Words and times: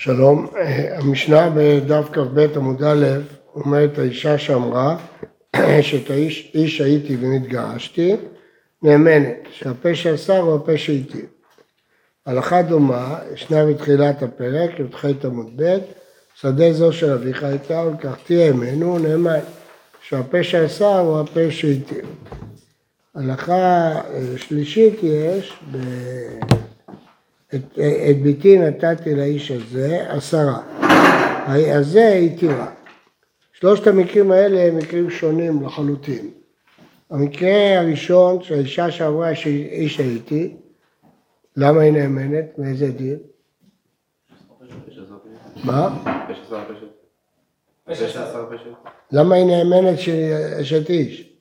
שלום, 0.00 0.46
המשנה 0.94 1.50
בדף 1.56 2.08
כ"ב 2.12 2.38
עמוד 2.56 2.82
א' 2.82 3.06
אומרת 3.54 3.98
האישה 3.98 4.38
שאמרה 4.38 4.96
שאת 5.82 6.10
האיש 6.10 6.50
איש 6.54 6.80
הייתי 6.80 7.16
ונתגרשתי 7.16 8.16
נאמנת 8.82 9.36
שהפה 9.50 9.94
שאסר 9.94 10.36
הוא 10.36 10.54
הפה 10.54 10.76
שהתיר. 10.76 11.26
הלכה 12.26 12.62
דומה 12.62 13.18
ישנה 13.34 13.66
בתחילת 13.66 14.22
הפרק 14.22 14.70
י"ח 14.80 15.04
עמוד 15.24 15.62
ב' 15.62 15.78
שדה 16.34 16.72
זו 16.72 16.92
של 16.92 17.12
אביך 17.12 17.42
הייתה 17.42 17.78
ולקחתי 17.80 18.34
ימינו 18.34 18.98
נאמן 18.98 19.40
שהפה 20.02 20.42
שאסר 20.42 20.98
הוא 20.98 21.20
הפה 21.20 21.50
שהתיר. 21.50 22.06
הלכה 23.14 23.94
שלישית 24.36 25.00
יש 25.02 25.58
ב... 25.70 25.76
את, 27.54 27.78
את 28.10 28.22
ביתי 28.22 28.58
נתתי 28.58 29.14
לאיש 29.14 29.50
הזה 29.50 30.06
עשרה, 30.08 30.62
הזה 31.46 32.12
התירה. 32.12 32.74
שלושת 33.52 33.86
המקרים 33.86 34.30
האלה 34.30 34.60
הם 34.60 34.76
מקרים 34.76 35.10
שונים 35.10 35.62
לחלוטין. 35.62 36.30
המקרה 37.10 37.78
הראשון 37.78 38.42
שהאישה 38.42 38.90
שאמרה 38.90 39.34
שאיש 39.34 39.98
הייתי, 40.00 40.56
למה 41.56 41.80
היא 41.82 41.92
נאמנת? 41.92 42.58
מאיזה 42.58 42.90
דין? 42.90 43.18
מה? 45.64 45.98
למה 49.12 49.34
היא 49.34 49.46
נאמנת 49.46 49.98
שאשת 49.98 50.90
איש? 50.90 51.32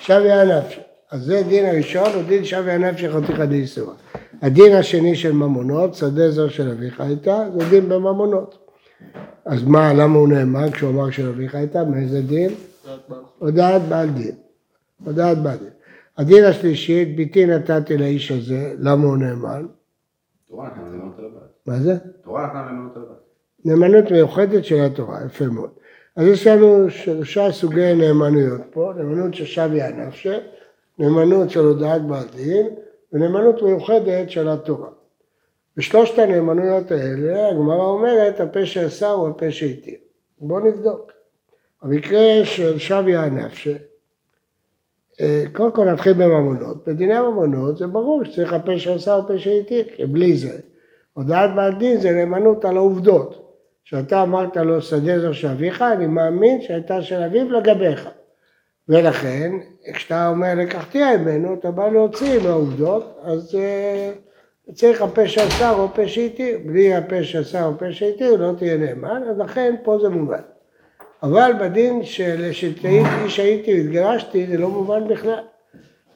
שוויה 0.00 0.42
הנפש. 0.42 0.80
אז 1.14 1.24
זה 1.24 1.42
דין 1.48 1.66
הראשון, 1.66 2.12
הוא 2.14 2.22
דין 2.28 2.44
שווה 2.44 2.74
הנפש 2.74 3.04
חתיכא 3.04 3.44
דאיסורא. 3.44 3.94
הדין 4.42 4.76
השני 4.76 5.16
של 5.16 5.32
ממונות, 5.32 5.94
שדה 5.94 6.30
זו 6.30 6.50
של 6.50 6.70
אביך 6.70 7.00
הייתה, 7.00 7.44
זה 7.58 7.70
דין 7.70 7.88
בממונות. 7.88 8.68
אז 9.44 9.64
מה, 9.64 9.92
למה 9.92 10.18
הוא 10.18 10.28
נאמן 10.28 10.70
כשהוא 10.70 10.90
אמר 10.90 11.10
של 11.10 11.28
אביך 11.28 11.54
הייתה? 11.54 11.84
מאיזה 11.84 12.22
דין? 12.22 12.50
הודעת 13.38 13.82
בעל 13.82 14.10
דין. 14.10 14.34
הודעת 15.04 15.38
בעל 15.38 15.58
דין. 15.58 15.70
הדין 16.18 16.44
השלישי, 16.44 17.04
ביתי 17.04 17.46
נתתי 17.46 17.96
לאיש 17.96 18.32
הזה, 18.32 18.74
למה 18.78 19.04
הוא 19.04 19.16
נאמן? 19.16 19.66
תורה 20.48 20.68
נתנה 20.68 20.82
נאמנות 20.82 21.18
על 21.18 21.24
הבת. 21.24 21.50
מה 21.66 21.80
זה? 21.80 21.96
תורה 22.24 22.46
נתנה 22.46 22.62
נאמנות 22.62 22.96
על 22.96 23.02
הבת. 23.02 23.20
נאמנות 23.64 24.10
מיוחדת 24.10 24.64
של 24.64 24.80
התורה, 24.84 25.18
יפה 25.26 25.46
מאוד. 25.46 25.70
אז 26.16 26.26
יש 26.26 26.46
לנו 26.46 26.90
שלושה 26.90 27.52
סוגי 27.52 27.94
נאמנויות 27.94 28.60
פה, 28.70 28.92
נאמנות 28.96 29.34
של 29.34 29.44
שוויה 29.44 29.90
נפשי, 29.90 30.38
נאמנות 30.98 31.50
של 31.50 31.60
הודעת 31.60 32.02
בעל 32.02 32.26
דין 32.36 32.66
ונאמנות 33.12 33.62
מיוחדת 33.62 34.30
של 34.30 34.48
התורה. 34.48 34.88
בשלושת 35.76 36.18
הנאמנויות 36.18 36.90
האלה 36.90 37.48
הגמרא 37.48 37.84
אומרת 37.84 38.40
הפה 38.40 38.66
שאסר 38.66 39.10
הוא 39.10 39.28
הפה 39.28 39.50
שהתיר. 39.50 39.94
בואו 40.38 40.66
נבדוק. 40.66 41.12
המקרה 41.82 42.44
של 42.44 42.78
שוויה 42.78 43.24
הנפשי, 43.24 43.74
אה, 45.20 45.44
קודם 45.52 45.72
כל 45.72 45.84
נתחיל 45.84 46.12
בממונות. 46.12 46.88
בדיני 46.88 47.14
הממונות 47.14 47.76
זה 47.76 47.86
ברור 47.86 48.24
שצריך 48.24 48.52
הפה 48.52 48.78
שאסר 48.78 49.18
הפה 49.18 49.38
שהתיר, 49.38 49.84
כי 49.96 50.06
בלי 50.06 50.36
זה. 50.36 50.58
הודעת 51.12 51.50
בעל 51.56 51.74
דין 51.74 52.00
זה 52.00 52.10
נאמנות 52.10 52.64
על 52.64 52.76
העובדות. 52.76 53.44
שאתה 53.84 54.22
אמרת 54.22 54.56
לו 54.56 54.82
שדה 54.82 55.20
זו 55.20 55.34
של 55.34 55.48
אביך, 55.48 55.82
אני 55.82 56.06
מאמין 56.06 56.62
שהייתה 56.62 57.02
של 57.02 57.22
אביו 57.22 57.50
לגביך. 57.50 58.08
ולכן, 58.88 59.52
כשאתה 59.94 60.28
אומר 60.28 60.54
לקחתי 60.56 61.16
ממנו, 61.16 61.54
אתה 61.54 61.70
בא 61.70 61.88
להוציא 61.88 62.40
מהעובדות, 62.42 63.18
אז 63.22 63.54
uh, 63.54 64.72
צריך 64.74 65.02
הפה 65.02 65.28
שאסר 65.28 65.74
או 65.78 65.88
פה 65.94 66.08
שהתיר. 66.08 66.58
בלי 66.66 66.94
הפה 66.94 67.22
שאסר 67.22 67.64
או 67.64 67.78
פה 67.78 67.92
שהתיר 67.92 68.36
לא 68.36 68.52
תהיה 68.58 68.76
נאמן, 68.76 69.22
אז 69.30 69.38
לכן 69.38 69.74
פה 69.82 69.98
זה 70.02 70.08
מובן. 70.08 70.40
אבל 71.22 71.52
בדין 71.60 72.04
של 72.04 72.44
אשת 72.50 72.84
איש 73.24 73.40
הייתי 73.40 73.80
והתגרשתי, 73.80 74.46
זה 74.46 74.58
לא 74.58 74.68
מובן 74.68 75.08
בכלל. 75.08 75.40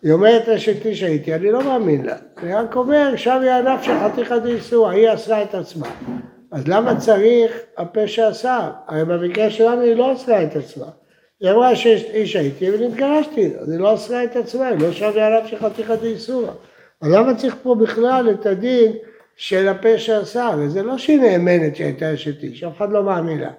היא 0.02 0.12
אומרת 0.12 0.48
אשת 0.48 0.86
איש 0.86 1.02
הייתי, 1.02 1.34
אני 1.34 1.50
לא 1.50 1.64
מאמין 1.64 2.04
לה. 2.04 2.16
אני 2.42 2.54
רק 2.54 2.76
אומר, 2.76 3.16
שם 3.16 3.40
היא 3.42 3.50
ענף 3.50 3.82
של 3.82 3.92
חתיכא 3.98 4.38
דאיסור, 4.38 4.88
היא 4.88 5.14
אסרה 5.14 5.42
את 5.42 5.54
עצמה. 5.54 5.86
אז 6.52 6.68
למה 6.68 6.96
צריך 6.96 7.52
הפה 7.78 8.06
שאסר? 8.06 8.70
הרי 8.86 9.04
במקרה 9.04 9.50
שלנו 9.50 9.82
היא 9.82 9.94
לא 9.94 10.12
אסרה 10.12 10.42
את 10.42 10.56
עצמה. 10.56 10.86
היא 11.40 11.50
אמרה 11.50 11.76
שאיש 11.76 12.36
הייתי 12.36 12.70
ונתגרשתי, 12.70 13.40
היא 13.40 13.78
לא 13.78 13.94
אסרה 13.94 14.24
את 14.24 14.36
עצמה, 14.36 14.68
היא 14.68 14.78
לא 14.78 14.92
שווה 14.92 15.26
עליו 15.26 15.42
שחתיכא 15.46 15.96
דאיסורא. 15.96 16.52
אז 17.00 17.10
למה 17.12 17.34
צריך 17.34 17.56
פה 17.62 17.74
בכלל 17.74 18.30
את 18.30 18.46
הדין 18.46 18.92
של 19.36 19.68
הפה 19.68 19.98
שאסר? 19.98 20.50
וזה 20.58 20.82
לא 20.82 20.98
שהיא 20.98 21.20
נאמנת 21.20 21.76
שהייתה 21.76 22.14
אשת 22.14 22.42
איש, 22.42 22.64
אף 22.64 22.76
אחד 22.76 22.92
לא 22.92 23.02
מאמין 23.02 23.38
לה. 23.38 23.50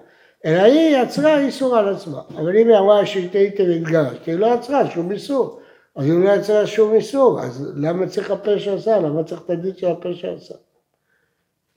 אלא 0.44 0.62
היא 0.62 0.96
יצרה 0.96 1.40
איסור 1.40 1.76
על 1.76 1.88
עצמה. 1.88 2.20
אבל 2.36 2.56
אם 2.56 2.68
היא 2.68 2.78
אמרה 2.78 3.06
שהייתי 3.06 3.62
והתגרשתי, 3.68 4.30
היא 4.30 4.38
לא 4.38 4.54
יצרה 4.54 4.90
שום 4.90 5.12
איסור. 5.12 5.60
אז 5.96 6.04
היא 6.04 6.24
לא 6.24 6.30
יצרה 6.30 6.66
שום 6.66 6.94
איסור, 6.94 7.40
אז 7.40 7.72
למה 7.76 8.06
צריך 8.06 8.30
הפה 8.30 8.58
שאסר? 8.58 9.00
למה 9.00 9.24
צריך 9.24 9.42
את 9.44 9.50
הדין 9.50 9.76
של 9.76 9.86
הפה 9.86 10.08
שאסר? 10.14 10.54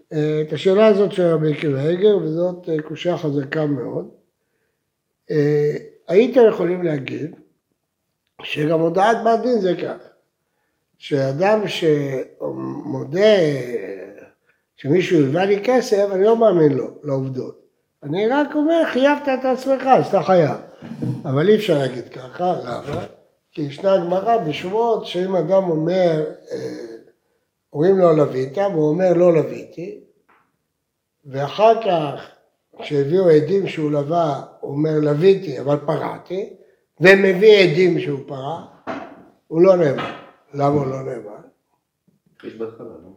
את 0.08 0.53
השאלה 0.53 0.88
הזאת 0.88 1.12
של 1.12 1.24
רבי 1.24 1.53
עקיבא 1.53 1.80
הגר, 1.80 2.18
וזאת 2.18 2.69
קושייה 2.88 3.18
חזקה 3.18 3.66
מאוד. 3.66 4.09
הייתם 6.08 6.41
יכולים 6.50 6.84
להגיד 6.84 7.36
שגם 8.44 8.80
הודעת 8.80 9.18
בעד 9.24 9.41
דין 9.41 9.59
זה 9.59 9.75
ככה, 9.75 10.08
שאדם 10.97 11.68
שמודה 11.68 13.38
שמישהו 14.75 15.18
הלווה 15.18 15.46
לי 15.46 15.62
כסף, 15.63 16.08
אני 16.12 16.24
לא 16.24 16.38
מאמין 16.38 16.72
לו, 16.72 16.88
לעובדות. 17.03 17.63
אני 18.03 18.28
רק 18.28 18.56
אומר, 18.56 18.84
חייבת 18.94 19.24
את 19.24 19.46
עצמך, 19.46 19.81
אז 19.81 20.08
אתה 20.08 20.24
חייב. 20.24 20.58
אבל 21.25 21.50
אי 21.50 21.56
אפשר 21.56 21.78
להגיד 21.78 22.09
ככה, 22.09 22.53
למה? 22.63 23.06
כי 23.52 23.62
ישנה 23.62 23.97
גמרא 23.97 24.38
בשבועות 24.38 25.06
שאם 25.06 25.36
אדם 25.36 25.63
אומר, 25.63 26.25
אה, 26.52 26.86
אומרים 27.74 27.97
לו 27.97 28.16
לווית, 28.16 28.58
והוא 28.58 28.90
אומר 28.90 29.13
לא 29.13 29.34
לוויתי, 29.34 30.00
ואחר 31.25 31.81
כך 31.81 32.31
כשהביאו 32.80 33.30
עדים 33.30 33.68
שהוא 33.68 33.92
לווה, 33.92 34.44
הוא 34.60 34.72
אומר 34.72 35.00
לוויתי 35.02 35.60
אבל 35.60 35.78
פרעתי, 35.86 36.54
ומביא 37.00 37.58
עדים 37.58 38.00
שהוא 38.00 38.20
פרע, 38.28 38.66
הוא 39.48 39.62
לא 39.62 39.76
נאמן. 39.76 40.14
למה 40.54 40.76
הוא 40.76 40.86
לא 40.86 41.04
נאמן? 41.04 41.42
יש 42.44 42.56
בהתחלה, 42.56 42.88
לא? 42.88 43.10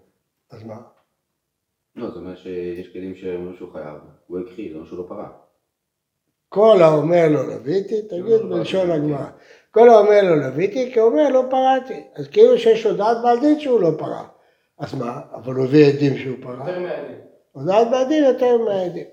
אז 0.51 0.63
מה? 0.63 0.77
לא, 1.97 2.09
זאת 2.09 2.17
אומרת 2.17 2.39
שיש 2.39 2.93
כלים 2.93 3.15
שאומרים 3.15 3.57
שהוא 3.57 3.73
חייב, 3.73 3.97
הוא 4.27 4.39
הכחיד, 4.39 4.73
זה 4.73 4.77
אומר 4.77 4.87
שהוא 4.87 4.99
לא 4.99 5.05
פרע. 5.09 5.29
כל 6.49 6.83
האומר 6.83 7.29
לו 7.29 7.43
לוויתי, 7.43 8.03
תגיד 8.03 8.49
בלשון 8.51 8.91
הגמרא. 8.91 9.27
כל 9.71 9.89
האומר 9.89 10.23
לו 10.23 10.37
לוויתי, 10.37 10.93
כי 10.93 11.01
הוא 11.01 11.09
אומר 11.11 11.29
לא 11.29 11.45
פרעתי. 11.51 12.05
אז 12.15 12.29
כאילו 12.29 12.59
שיש 12.59 12.85
הודעת 12.85 13.17
בעל 13.23 13.41
דין 13.41 13.61
שהוא 13.61 13.81
לא 13.81 13.91
פרע. 13.99 14.25
אז 14.79 14.95
מה? 14.95 15.21
אבל 15.35 15.55
הוא 15.55 15.65
הביא 15.65 15.87
עדים 15.87 16.19
שהוא 16.19 16.37
פרע. 16.43 16.71
יותר 16.71 16.81
מהדין. 16.81 17.19
הודעת 17.53 17.91
בעל 17.91 18.09
דין 18.09 18.25
יותר 18.25 18.59
מהעדים. 18.65 19.07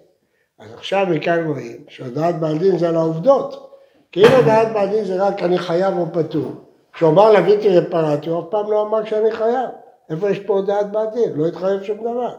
אז 0.59 0.74
עכשיו 0.74 1.06
מכאן 1.09 1.47
רואים 1.47 1.84
שהודעת 1.88 2.40
בעל 2.40 2.58
דין 2.58 2.78
זה 2.78 2.90
על 2.90 2.96
העובדות. 2.96 3.69
כי 4.12 4.25
אם 4.25 4.31
הודעת 4.38 4.74
בעל 4.74 4.90
דין 4.90 5.06
זה 5.06 5.24
רק 5.24 5.44
אני 5.44 5.58
חייב 5.58 5.97
או 5.97 6.06
פטור. 6.14 6.52
כשהוא 6.94 7.09
אמר 7.09 7.34
לוויתי 7.34 7.80
ופרעתי, 7.80 8.30
הוא 8.30 8.40
אף 8.40 8.46
פעם 8.50 8.72
לא 8.72 8.81
אמר 8.81 9.06
שאני 9.06 9.31
חייב. 9.31 9.69
איפה 10.09 10.30
יש 10.30 10.40
פה 10.40 10.53
הודעת 10.53 10.92
בעל 10.92 11.08
דין? 11.13 11.34
לא 11.36 11.47
התחייב 11.47 11.84
שום 11.84 11.97
דבר. 11.97 12.36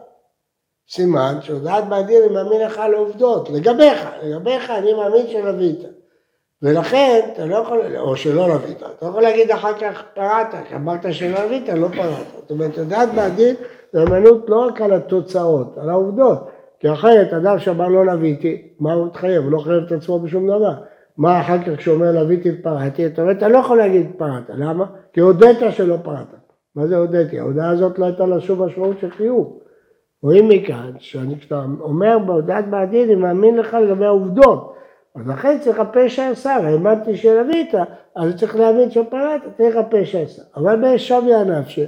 סימן 0.90 1.38
שהודעת 1.40 1.88
בעל 1.88 2.02
דין 2.02 2.22
אני 2.22 2.34
מאמין 2.34 2.60
לך 2.60 2.78
על 2.78 2.94
העובדות. 2.94 3.50
לגביך, 3.50 4.08
לגביך 4.22 4.70
אני 4.70 4.92
מאמין 4.92 5.26
שלווית. 5.26 5.78
ולכן 6.62 7.28
אתה 7.32 7.44
לא 7.44 7.56
יכול, 7.56 7.96
או 7.98 8.16
שלא 8.16 8.48
לווית, 8.48 8.82
אתה 8.82 9.06
יכול 9.06 9.22
להגיד 9.22 9.50
אחר 9.50 9.78
כך 9.78 10.02
פרעת, 10.14 10.54
כי 10.68 10.74
אמרת 10.74 11.00
שלא 11.10 11.42
לווית, 11.42 11.68
לא 11.68 11.88
פרעת. 11.88 12.26
זאת 12.40 12.50
אומרת, 12.50 12.78
הודעת 12.78 13.08
בעל 13.14 13.30
דין 13.30 13.54
זה 13.92 14.02
אמנות 14.02 14.44
לא 14.48 14.66
רק 14.66 14.80
על 14.80 14.92
התוצאות, 14.92 15.78
על 15.78 15.90
העובדות. 15.90 16.38
כי 16.80 16.92
אחרת 16.92 17.32
אדם 17.32 17.58
שאמר 17.58 17.88
לא 17.88 18.06
לוויתי, 18.06 18.68
מה 18.80 18.92
הוא 18.92 19.06
מתחייב? 19.06 19.42
הוא 19.42 19.52
לא 19.52 19.58
חייב 19.58 19.82
את 19.86 19.92
עצמו 19.92 20.18
בשום 20.18 20.46
דבר. 20.46 20.74
מה 21.18 21.40
אחר 21.40 21.62
כך 21.62 21.76
כשאומר 21.76 22.12
לוויתי 22.12 22.50
ופרעתי? 22.60 23.06
אתה 23.06 23.22
אומר, 23.22 23.32
אתה 23.32 23.48
לא 23.48 23.58
יכול 23.58 23.78
להגיד 23.78 24.10
פרעת, 24.16 24.44
למה? 24.48 24.84
כי 25.12 25.20
הודית 25.20 25.58
שלא 25.70 25.96
פרעת. 26.02 26.34
מה 26.76 26.86
זה 26.86 26.96
הודיתי? 26.96 27.38
ההודעה 27.38 27.70
הזאת 27.70 27.98
לא 27.98 28.04
הייתה 28.06 28.26
לה 28.26 28.40
שום 28.40 28.62
משמעות 28.62 28.98
של 29.00 29.10
חיוב. 29.10 29.58
רואים 30.22 30.48
מכאן, 30.48 30.90
שאני 30.98 31.38
כשאתה 31.38 31.64
אומר 31.80 32.18
בהודעת 32.18 32.70
בעדין, 32.70 33.10
אני 33.10 33.14
מאמין 33.14 33.56
לך 33.56 33.74
לגבי 33.74 34.04
העובדות. 34.04 34.74
אז 35.16 35.28
לכן 35.28 35.58
צריך 35.60 35.80
הפה 35.80 36.08
שעשה, 36.08 36.54
האמנתי 36.54 37.16
שלווית, 37.16 37.74
אז 38.16 38.36
צריך 38.36 38.56
להאמין 38.56 38.90
שפרעת, 38.90 39.42
צריך 39.56 39.76
הפה 39.76 40.04
שעשה. 40.04 40.42
אבל 40.56 40.76
בשוויה 40.82 41.44
נפשי, 41.44 41.84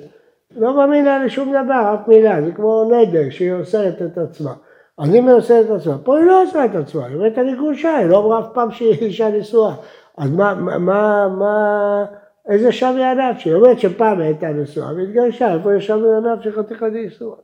לא 0.57 0.77
מאמין 0.77 1.05
לה 1.05 1.25
לשום 1.25 1.49
דבר, 1.49 1.95
אף 1.95 2.09
מילה, 2.09 2.43
זה 2.43 2.53
כמו 2.53 2.91
נדר 2.91 3.31
שהיא 3.31 3.53
אוסרת 3.53 4.03
את 4.03 4.19
עצמה. 4.19 4.53
אז 4.99 5.15
אם 5.15 5.29
היא 5.29 5.37
עושה 5.37 5.61
את 5.61 5.71
עצמה, 5.71 5.99
פה 5.99 6.19
היא 6.19 6.27
לא 6.27 6.43
עושה 6.43 6.65
את 6.65 6.75
עצמה, 6.75 7.07
היא 7.07 7.15
אומרת 7.15 7.39
אני 7.39 7.57
גרושה, 7.57 7.97
היא 7.97 8.07
לא 8.07 8.19
אמרה 8.19 8.41
אף 8.41 8.47
פעם 8.55 8.71
שהיא 8.71 8.93
אישה 8.93 9.29
נשואה. 9.29 9.75
אז 10.19 10.31
מה, 10.31 10.55
מה, 10.55 11.29
מה, 11.29 12.05
איזה 12.49 12.73
שם 12.73 12.97
יענף? 12.99 13.39
שהיא 13.39 13.55
אומרת 13.55 13.81
שפעם 13.81 14.21
הייתה 14.21 14.49
נשואה 14.49 14.95
והתגרשה, 14.95 15.55
איפה 15.55 15.75
יש 15.75 15.87
שם 15.87 16.03
יענף 16.05 16.45
שחתיכה 16.45 16.91
דאיסורה? 16.91 17.37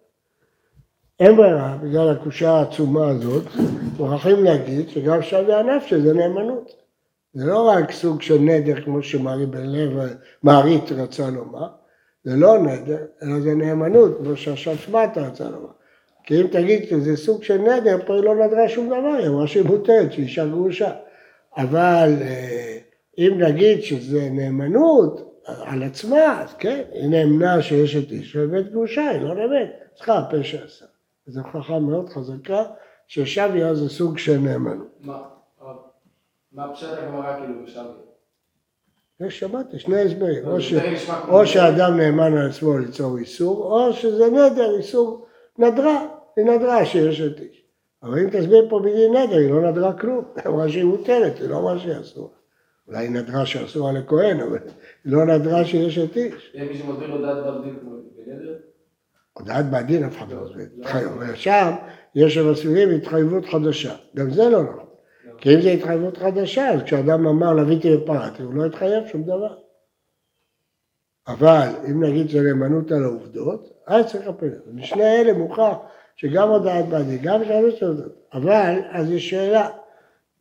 אין 1.20 1.36
ברירה, 1.36 1.76
בגלל 1.82 2.10
הקושה 2.10 2.50
העצומה 2.50 3.08
הזאת, 3.08 3.44
מוכרחים 3.98 4.44
להגיד 4.44 4.88
שגם 4.88 5.22
שווה 5.22 5.60
הנפש 5.60 5.94
זה 5.94 6.14
נאמנות. 6.14 6.72
זה 7.34 7.46
לא 7.46 7.68
רק 7.68 7.92
סוג 7.92 8.22
של 8.22 8.38
נדר 8.38 8.80
כמו 8.80 9.02
שמרי 9.02 9.46
בן 9.46 9.66
לב, 9.66 9.90
מערית 10.42 10.92
רצה 10.92 11.30
לומר, 11.30 11.68
זה 12.24 12.36
לא 12.36 12.58
נדר, 12.58 12.98
אלא 13.22 13.40
זה 13.40 13.54
נאמנות, 13.54 14.18
כמו 14.18 14.36
שמעת 14.36 15.18
רצה 15.18 15.44
לומר. 15.44 15.68
כי 16.24 16.40
אם 16.40 16.46
תגיד 16.46 16.84
שזה 16.84 17.16
סוג 17.16 17.42
של 17.42 17.58
נדר, 17.58 17.98
פה 18.06 18.14
היא 18.14 18.22
לא 18.22 18.34
נדרה 18.34 18.68
שום 18.68 18.86
דבר, 18.86 19.14
היא 19.18 19.28
אמרה 19.28 19.46
שהיא 19.46 19.64
מותרת, 19.64 20.12
שהיא 20.12 20.24
אישה 20.24 20.46
גרושה. 20.46 20.92
אבל 21.56 22.12
אה, 22.20 22.78
אם 23.18 23.32
נגיד 23.38 23.82
שזה 23.82 24.28
נאמנות 24.30 25.32
על 25.46 25.82
עצמה, 25.82 26.42
אז 26.42 26.54
כן, 26.58 26.82
היא 26.92 27.08
נאמנה 27.08 27.62
שיש 27.62 27.96
את 27.96 28.10
איש 28.10 28.36
ובית 28.36 28.72
גרושה, 28.72 29.08
היא 29.08 29.20
לא 29.20 29.34
נאמנת, 29.34 29.70
צריכה 29.94 30.18
הפה 30.18 30.42
שעשה. 30.42 30.84
זו 31.26 31.40
הוכחה 31.40 31.78
מאוד 31.78 32.08
חזקה 32.08 32.64
ששביה 33.06 33.74
זה 33.74 33.88
סוג 33.88 34.18
של 34.18 34.38
נאמנות. 34.38 34.98
מה 36.52 36.72
פשט 36.72 36.88
הגמרא 36.98 37.38
כאילו 37.38 37.64
בשביה? 37.64 37.84
יש, 39.20 39.40
שמעתי, 39.40 39.78
שני 39.78 40.00
הסברים. 40.00 40.44
או 41.28 41.46
שאדם 41.46 41.96
נאמן 41.96 42.36
על 42.36 42.48
עצמו 42.50 42.78
ליצור 42.78 43.18
איסור, 43.18 43.64
או 43.64 43.92
שזה 43.92 44.30
נדר, 44.30 44.76
איסור 44.76 45.26
נדרה, 45.58 46.06
היא 46.36 46.44
נדרה 46.44 46.84
שיש 46.84 47.20
את 47.20 47.40
איש. 47.40 47.62
אבל 48.02 48.18
אם 48.18 48.30
תסביר 48.30 48.66
פה 48.70 48.80
בדין 48.80 49.16
נדר, 49.16 49.36
היא 49.36 49.50
לא 49.50 49.70
נדרה 49.70 49.92
כלום, 49.92 50.24
היא 50.36 50.44
אמרה 50.52 50.68
שהיא 50.68 50.84
מותרת, 50.84 51.38
היא 51.38 51.48
לא 51.48 51.58
אמרה 51.58 51.78
שהיא 51.78 52.00
אסורה. 52.00 52.28
אולי 52.88 52.98
היא 52.98 53.10
נדרה 53.10 53.46
שאסורה 53.46 53.92
לכהן, 53.92 54.40
אבל 54.40 54.58
היא 55.04 55.12
לא 55.12 55.24
נדרה 55.24 55.64
שיש 55.64 55.98
את 55.98 56.16
איש. 56.16 56.52
יש 56.54 56.68
מי 56.68 56.78
שמסביר 56.78 57.10
לו 57.10 57.22
דעת 57.22 57.44
בר 57.44 57.62
דין 57.62 57.78
כמו 57.80 57.90
בנדר? 58.16 58.58
הודעת 59.32 59.70
בעדין 59.70 60.04
אף 60.04 60.16
אחד 60.18 60.32
לא 60.32 60.44
מסביר. 60.44 60.68
ושם 61.20 61.70
יש 62.14 62.36
המסבירים 62.36 62.90
התחייבות 62.90 63.44
חדשה. 63.46 63.94
גם 64.16 64.30
זה 64.30 64.48
לא 64.48 64.62
נכון. 64.62 64.86
כי 65.38 65.54
אם 65.54 65.60
זה 65.60 65.70
התחייבות 65.70 66.16
חדשה, 66.16 66.70
אז 66.70 66.82
כשאדם 66.82 67.26
אמר 67.26 67.52
לוויתי 67.52 67.96
ופרעתי, 67.96 68.42
הוא 68.42 68.54
לא 68.54 68.66
התחייב 68.66 69.06
שום 69.06 69.22
דבר. 69.22 69.54
אבל 71.28 71.68
אם 71.90 72.04
נגיד 72.04 72.30
זה 72.30 72.40
נאמנות 72.40 72.92
על 72.92 73.04
העובדות, 73.04 73.68
אז 73.86 74.06
צריך 74.06 74.28
לטפל. 74.28 74.50
משני 74.72 75.20
אלה 75.20 75.32
מוכח 75.32 75.76
שגם 76.16 76.48
הודעת 76.48 76.88
בעדין, 76.88 77.18
גם 77.22 77.44
שלוש 77.44 77.82
עובדות. 77.82 78.12
אבל, 78.32 78.80
אז 78.90 79.10
יש 79.10 79.30
שאלה, 79.30 79.68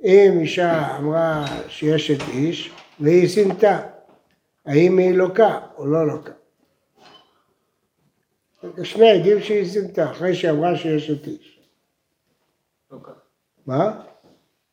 אם 0.03 0.37
אישה 0.39 0.97
אמרה 0.97 1.45
שיש 1.67 2.11
את 2.11 2.21
איש 2.33 2.71
והיא 2.99 3.27
סינתה, 3.27 3.79
האם 4.65 4.97
היא 4.97 5.13
לוקה 5.13 5.59
או 5.77 5.85
לא 5.85 6.07
לוקה? 6.07 6.31
שני 8.83 9.11
עדים 9.11 9.41
שהיא 9.41 9.65
סינתה, 9.65 10.11
אחרי 10.11 10.35
שהיא 10.35 10.51
אמרה 10.51 10.75
שיש 10.75 11.11
את 11.11 11.27
איש. 11.27 11.59
לוקה. 12.91 13.11
מה? 13.65 14.01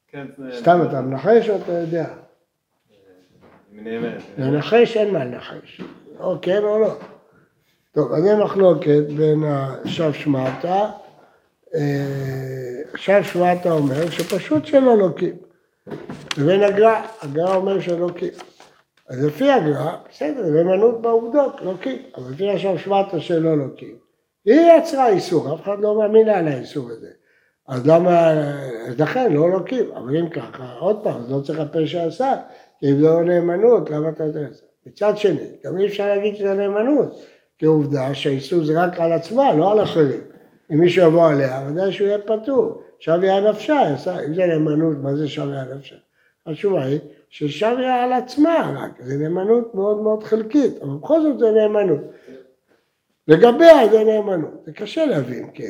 כן, 0.08 0.26
סתם 0.52 0.78
אתה 0.88 1.00
מנחש 1.00 1.48
או 1.48 1.56
אתה 1.56 1.72
יודע? 1.72 2.14
נאמנת. 3.72 4.22
לנחש 4.38 4.96
אין 4.96 5.12
מה 5.12 5.24
לנחש, 5.24 5.80
או 6.18 6.36
כן 6.42 6.62
או 6.62 6.78
לא. 6.78 6.98
טוב, 7.94 8.12
אז 8.12 8.26
אין 8.26 8.40
מחלוקת 8.40 9.02
בין 9.16 9.44
השב 9.44 10.12
שמעתה, 10.12 10.90
עכשיו 12.92 13.24
שמעתה 13.24 13.72
אומר 13.72 14.10
שפשוט 14.10 14.66
שלא 14.66 14.98
לוקים, 14.98 15.36
לבין 16.38 16.62
הגר"א, 16.62 17.00
הגר"א 17.22 17.54
אומר 17.54 17.80
שלוקים. 17.80 18.32
אז 19.08 19.24
לפי 19.24 19.50
הגר"א, 19.50 19.96
בסדר, 20.10 20.42
זה 20.42 20.62
נאמנות 20.62 21.02
בעובדות, 21.02 21.60
לוקים, 21.62 22.02
אבל 22.16 22.32
לפי 22.32 22.50
עכשיו 22.50 22.78
שמעתה 22.78 23.20
שלא 23.20 23.58
לוקים. 23.58 23.96
היא 24.44 24.60
יצרה 24.78 25.08
איסור, 25.08 25.54
אף 25.54 25.62
אחד 25.62 25.76
לא 25.80 25.98
מאמין 25.98 26.28
על 26.28 26.48
האיסור 26.48 26.90
הזה. 26.90 27.10
אז 27.68 27.86
למה, 27.86 28.30
אז 28.88 29.00
לכן 29.00 29.32
לא 29.32 29.50
לוקים, 29.50 29.90
אבל 29.94 30.16
אם 30.16 30.28
ככה, 30.28 30.74
עוד 30.78 31.00
פעם, 31.04 31.20
אז 31.20 31.32
לא 31.32 31.40
צריך 31.40 31.60
הפה 31.60 31.86
שעשה, 31.86 32.32
כי 32.80 32.90
אם 32.90 32.96
זה 32.96 33.06
לא 33.06 33.24
נאמנות, 33.24 33.90
למה 33.90 34.08
אתה 34.08 34.24
יודע 34.24 34.40
את 34.40 34.54
זה? 34.54 34.62
מצד 34.86 35.16
שני, 35.16 35.46
גם 35.64 35.78
אי 35.78 35.86
אפשר 35.86 36.06
להגיד 36.06 36.36
שזה 36.36 36.54
נאמנות, 36.54 37.22
כי 37.58 37.66
עובדה 37.66 38.14
שהאיסור 38.14 38.64
זה 38.64 38.82
רק 38.82 39.00
על 39.00 39.12
עצמה, 39.12 39.54
לא 39.54 39.72
על 39.72 39.82
אחרים. 39.82 40.20
אם 40.72 40.78
מישהו 40.80 41.06
יבוא 41.06 41.28
עליה, 41.28 41.68
ודאי 41.68 41.92
שהוא 41.92 42.06
יהיה 42.08 42.18
פטור. 42.18 42.82
שביה 42.98 43.50
נפשה, 43.50 43.80
אם 44.26 44.34
זה 44.34 44.46
נאמנות, 44.46 44.96
מה 45.02 45.16
זה 45.16 45.28
שביה 45.28 45.64
נפשה? 45.74 45.96
התשובה 46.46 46.84
היא 46.84 46.98
ששביה 47.28 48.04
על 48.04 48.12
עצמה 48.12 48.74
רק, 48.76 49.02
זה 49.02 49.16
נאמנות 49.16 49.74
מאוד 49.74 50.02
מאוד 50.02 50.24
חלקית, 50.24 50.82
אבל 50.82 50.96
בכל 51.00 51.22
זאת 51.22 51.38
זה 51.38 51.50
נאמנות. 51.50 52.00
לגביה 53.28 53.88
זה 53.90 54.04
נאמנות, 54.04 54.62
זה 54.66 54.72
קשה 54.72 55.06
להבין, 55.06 55.50
כי 55.50 55.62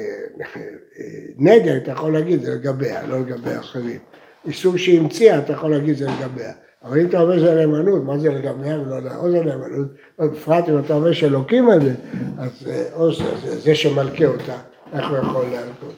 נדר 1.37 1.76
אתה 1.76 1.91
יכול 1.91 2.12
להגיד 2.12 2.43
זה 2.43 2.55
לגביה, 2.55 3.06
לא 3.06 3.20
לגבי 3.20 3.56
אחרים. 3.58 3.99
איסור 4.46 4.76
שהיא 4.76 5.00
המציאה 5.00 5.38
אתה 5.38 5.52
יכול 5.52 5.70
להגיד 5.70 5.96
זה 5.96 6.06
לגביה. 6.06 6.52
אבל 6.84 7.00
אם 7.00 7.08
אתה 7.08 7.20
אומר 7.20 7.38
שזה 7.38 7.54
נאמנות, 7.54 8.04
מה 8.04 8.19
זה 8.19 8.28
לגביה 8.28 8.80
ולא 8.80 8.94
יודע, 8.94 9.16
או 9.16 9.30
זה 9.30 9.40
נאמנות, 9.44 9.88
בפרט 10.19 10.69
אם 10.69 10.78
אתה 10.78 10.94
אומר 10.94 11.12
שאלוקים 11.12 11.70
על 11.70 11.80
זה, 11.80 11.94
אז 12.38 12.70
או 12.94 13.12
זה, 13.42 13.75
שמלכה 13.75 14.26
אותה, 14.26 14.56
איך 14.92 15.10
הוא 15.10 15.19
יכול 15.19 15.44
להלקות? 15.46 15.94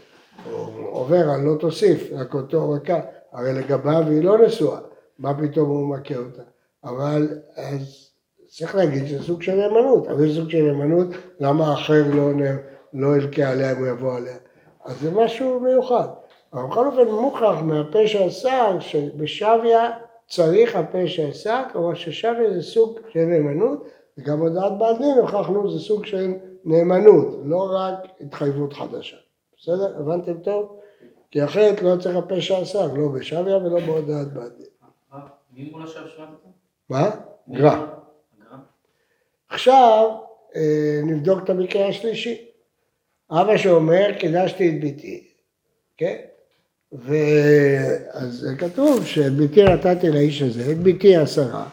הוא 0.50 0.88
עובר 0.90 1.30
על 1.30 1.40
לא 1.40 1.54
תוסיף, 1.60 2.10
רק 2.12 2.34
אותו 2.34 2.70
רכה, 2.70 3.00
הרי 3.32 3.52
לגביו 3.52 4.04
היא 4.06 4.24
לא 4.24 4.38
נשואה, 4.38 4.78
מה 5.18 5.34
פתאום 5.34 5.68
הוא 5.68 5.96
מכה 5.96 6.16
אותה? 6.16 6.42
אבל 6.84 7.28
אז 7.56 8.10
צריך 8.48 8.74
להגיד 8.74 9.06
שזה 9.06 9.22
סוג 9.22 9.42
של 9.42 9.54
נאמנות, 9.54 10.08
אבל 10.08 10.28
זה 10.28 10.34
סוג 10.40 10.50
של 10.50 10.62
נאמנות, 10.62 11.06
למה 11.40 11.70
האחר 11.70 12.02
לא, 12.14 12.30
לא 12.94 13.16
ילקה 13.16 13.50
עליה 13.50 13.72
אם 13.72 13.76
הוא 13.76 13.86
יבוא 13.86 14.16
עליה? 14.16 14.36
אז 14.84 15.00
זה 15.00 15.10
משהו 15.10 15.60
מיוחד. 15.60 16.06
אבל 16.52 16.62
בכל 16.62 16.86
אופן 16.86 17.10
מוכרח 17.10 17.60
מהפה 17.62 18.06
שעשה, 18.06 18.80
שבשביה 18.80 19.90
צריך 20.30 20.76
הפה 20.76 21.08
שעשה, 21.08 21.62
כלומר 21.72 21.94
ששביה 21.94 22.52
זה 22.54 22.62
סוג 22.62 22.98
של 23.12 23.24
נאמנות, 23.24 23.88
וגם 24.18 24.40
הודעת 24.40 24.78
בעל 24.78 24.98
דין 24.98 25.18
הוכחנו 25.18 25.70
זה 25.70 25.78
סוג 25.78 26.06
של 26.06 26.32
נאמנות, 26.64 27.38
לא 27.44 27.68
רק 27.72 27.94
התחייבות 28.20 28.72
חדשה. 28.72 29.16
בסדר? 29.58 29.96
הבנתם 29.98 30.40
טוב? 30.40 30.80
כי 31.30 31.44
אחרת 31.44 31.82
לא 31.82 31.96
צריך 32.00 32.16
הפה 32.16 32.40
שעשה, 32.40 32.86
לא 32.86 33.08
בשביה 33.08 33.56
ולא 33.56 33.80
בהודעת 33.80 34.32
בעל 34.32 34.48
דין. 34.48 34.66
מי 35.52 35.70
מול 35.70 35.82
השב 35.82 36.00
שמעת? 36.16 36.28
מה? 36.88 37.10
גרע. 37.50 37.86
עכשיו 39.48 40.10
אה, 40.56 41.00
נבדוק 41.04 41.44
את 41.44 41.50
המקרה 41.50 41.88
השלישי. 41.88 42.46
אבא 43.30 43.56
שאומר, 43.56 44.18
קידשתי 44.18 44.68
את 44.68 44.80
ביתי, 44.80 45.28
כן? 45.96 46.16
ואז 46.92 48.46
כתוב 48.58 49.04
שאת 49.04 49.32
ביתי 49.32 49.64
נתתי 49.64 50.10
לאיש 50.10 50.42
הזה, 50.42 50.72
את 50.72 50.78
ביתי 50.78 51.16
עשרה, 51.16 51.64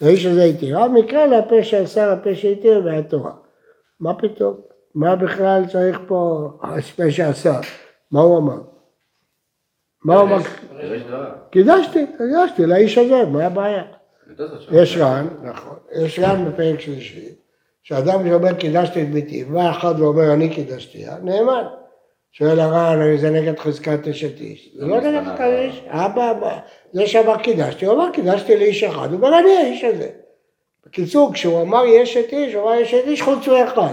לאיש 0.00 0.26
הזה 0.26 0.44
התירה, 0.44 0.88
מקרא 0.88 1.26
לפה 1.26 1.62
שעשר, 1.62 2.10
הפה 2.10 2.34
שהתיר 2.34 2.82
והתורה. 2.84 3.32
מה 4.00 4.14
פתאום? 4.14 4.60
מה 4.94 5.16
בכלל 5.16 5.62
צריך 5.72 6.00
פה 6.06 6.50
הפה 6.62 7.10
שעשה? 7.10 7.60
מה 8.10 8.20
הוא 8.20 8.38
אמר? 8.38 8.58
מה 10.04 10.16
הוא 10.16 10.28
אמר? 10.28 10.38
קידשתי, 11.50 12.06
קידשתי 12.18 12.66
לאיש 12.66 12.98
הזה, 12.98 13.24
מה 13.32 13.46
הבעיה? 13.46 13.82
יש 14.72 14.96
ר"ן, 14.96 15.26
נכון, 15.42 15.76
יש 15.92 16.18
ר"ן 16.18 16.44
בפרק 16.48 16.80
שלישי, 16.80 17.28
שאדם 17.82 18.28
שאומר 18.28 18.54
קידשתי 18.54 19.02
את 19.02 19.10
ביתי, 19.10 19.44
בא 19.44 19.70
אחד 19.70 19.94
ואומר 19.98 20.32
אני 20.32 20.54
קידשתי, 20.54 21.04
נאמן. 21.22 21.64
שואל 22.38 22.60
הר"ן, 22.60 23.00
הרי 23.00 23.18
זה 23.18 23.30
נגד 23.30 23.58
חזקת 23.58 24.08
אשת 24.08 24.40
איש. 24.40 24.70
זה 24.74 24.86
לא 24.86 25.00
נגד 25.00 25.22
חזקת 25.26 25.50
איש, 25.58 25.82
אבא, 25.88 26.58
זה 26.92 27.06
שאמר 27.06 27.36
קידשתי, 27.36 27.86
הוא 27.86 27.94
אמר 27.94 28.10
קידשתי 28.12 28.56
לאיש 28.56 28.84
אחד, 28.84 29.12
הוא 29.12 29.16
אומר 29.16 29.38
אני 29.38 29.56
האיש 29.56 29.84
הזה. 29.84 30.08
בקיצור, 30.86 31.32
כשהוא 31.32 31.62
אמר 31.62 31.84
יש 31.86 32.16
את 32.16 32.32
איש, 32.32 32.54
הוא 32.54 32.62
אמר 32.62 32.74
יש 32.74 32.94
את 32.94 33.04
איש 33.04 33.22
חוץ 33.22 33.48
מאחד. 33.48 33.92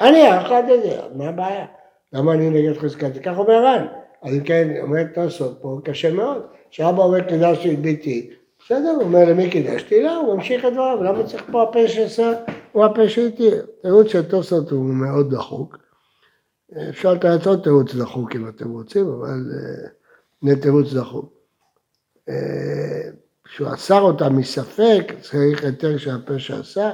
אני 0.00 0.22
האחד 0.22 0.62
הזה, 0.68 0.96
מה 1.14 1.28
הבעיה? 1.28 1.66
למה 2.12 2.32
אני 2.32 2.50
נגד 2.50 2.78
חזקת? 2.78 3.16
איש? 3.16 3.24
כך 3.24 3.38
אומר 3.38 3.64
ר"ן. 3.64 3.86
אז 4.22 4.34
אם 4.34 4.40
כן, 4.40 4.68
אומר 4.82 5.04
תעשות 5.14 5.58
פה, 5.62 5.78
קשה 5.84 6.12
מאוד. 6.12 6.42
שאבא 6.70 7.02
אומר 7.02 7.20
קידשתי 7.20 7.74
את 7.74 7.78
ביתי, 7.78 8.30
בסדר, 8.64 8.90
הוא 8.94 9.02
אומר 9.02 9.24
למי 9.24 9.50
קידשתי? 9.50 10.02
לא, 10.02 10.20
הוא 10.20 10.34
ממשיך 10.34 10.64
את 10.64 10.72
דבריו, 10.72 11.02
למה 11.02 11.24
צריך 11.24 11.44
פה 11.52 11.62
הפה 11.62 11.88
שעשה, 11.88 12.32
הוא 12.72 12.84
הפה 12.84 13.08
שהתיר. 13.08 13.66
תירוץ 13.82 14.06
של 14.06 14.22
תוספות 14.22 14.70
הוא 14.70 14.84
מאוד 14.84 15.34
דחוק. 15.34 15.87
אפשר 16.88 17.14
לתת 17.14 17.46
עוד 17.46 17.60
תירוץ 17.62 17.94
דחוק 17.94 18.36
אם 18.36 18.48
אתם 18.48 18.70
רוצים, 18.70 19.08
אבל 19.08 19.52
הנה 20.42 20.56
תירוץ 20.56 20.92
דחוק. 20.92 21.32
כשהוא 23.44 23.74
אסר 23.74 24.00
אותה 24.00 24.28
מספק, 24.28 25.12
צריך 25.20 25.64
היתר 25.64 25.96
של 25.96 26.10
הפה 26.10 26.38
שעשה, 26.38 26.90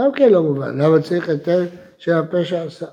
גם 0.00 0.12
כן 0.12 0.32
לא 0.32 0.42
מובן, 0.42 0.80
למה 0.80 1.02
צריך 1.02 1.28
היתר 1.28 1.64
של 1.98 2.12
הפה 2.12 2.44
שעשה? 2.44 2.86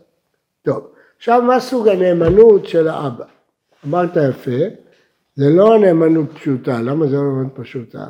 טוב, 0.61 0.87
עכשיו 1.17 1.41
מה 1.41 1.59
סוג 1.59 1.87
הנאמנות 1.87 2.65
של 2.65 2.87
האבא? 2.87 3.25
אמרת 3.87 4.17
יפה, 4.29 4.75
זה 5.35 5.49
לא 5.49 5.79
נאמנות 5.79 6.31
פשוטה, 6.33 6.81
למה 6.81 7.07
זה 7.07 7.15
לא 7.15 7.23
נאמנות 7.23 7.55
פשוטה? 7.55 8.05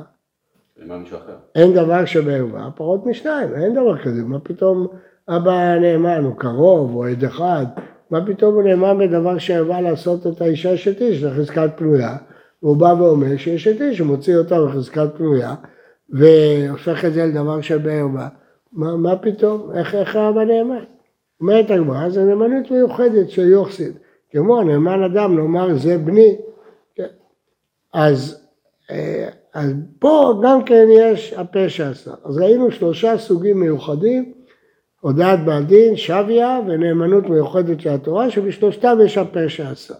אין 1.55 1.73
דבר 1.73 2.05
שבערווה 2.05 2.69
פחות 2.75 3.05
משניים, 3.05 3.55
אין 3.55 3.73
דבר 3.73 4.03
כזה, 4.03 4.23
מה 4.23 4.39
פתאום 4.39 4.87
אבא 5.27 5.75
נאמן, 5.81 6.23
הוא 6.23 6.35
קרוב, 6.37 6.91
הוא 6.91 7.07
עד 7.07 7.23
אחד, 7.23 7.65
מה 8.11 8.25
פתאום 8.25 8.55
הוא 8.55 8.63
נאמן 8.63 8.97
בדבר 8.97 9.37
שבא 9.37 9.79
לעשות 9.79 10.27
את 10.27 10.41
האישה 10.41 10.73
אשת 10.73 11.01
איש, 11.01 11.23
לחזקת 11.23 11.69
פנויה, 11.75 12.17
והוא 12.63 12.77
בא 12.77 12.95
ואומר 12.99 13.37
שיש 13.37 13.67
אשת 13.67 13.81
איש, 13.81 13.99
הוא 13.99 14.07
מוציא 14.07 14.37
אותה 14.37 14.65
בחזקת 14.65 15.07
פנויה, 15.17 15.55
והופך 16.09 17.05
את 17.05 17.13
זה 17.13 17.25
לדבר 17.25 17.61
של 17.61 17.77
בערווה. 17.77 18.27
מה, 18.73 18.97
מה 18.97 19.15
פתאום? 19.15 19.71
איך, 19.75 19.95
איך 19.95 20.15
האבא 20.15 20.43
נאמן? 20.43 20.83
אומרת 21.41 21.71
הגמרא, 21.71 22.09
זה 22.09 22.23
נאמנות 22.23 22.71
מיוחדת 22.71 23.29
של 23.29 23.47
יוחסין. 23.47 23.91
כמו 24.31 24.63
נאמן 24.63 25.03
אדם 25.03 25.37
לומר 25.37 25.77
זה 25.77 25.97
בני. 25.97 26.35
כן. 26.95 27.07
אז, 27.93 28.47
אה, 28.91 29.29
אז 29.53 29.73
פה 29.99 30.41
גם 30.43 30.63
כן 30.63 30.87
יש 30.91 31.33
הפה 31.33 31.69
שעשה. 31.69 32.11
אז 32.25 32.37
ראינו 32.37 32.71
שלושה 32.71 33.17
סוגים 33.17 33.59
מיוחדים, 33.59 34.33
הודעת 34.99 35.45
בעל 35.45 35.63
דין, 35.63 35.95
שביה 35.95 36.59
ונאמנות 36.67 37.29
מיוחדת 37.29 37.81
של 37.81 37.89
התורה, 37.89 38.31
שבשלושתם 38.31 38.97
יש 39.05 39.17
הפה 39.17 39.49
שעשה. 39.49 39.93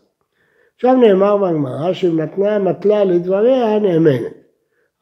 עכשיו 0.76 0.96
נאמר 0.96 1.38
בגמרא 1.38 1.94
שאם 1.94 2.22
נתנה 2.22 2.60
מטלה 2.60 3.04
לדבריה 3.04 3.80
נאמנת. 3.80 4.34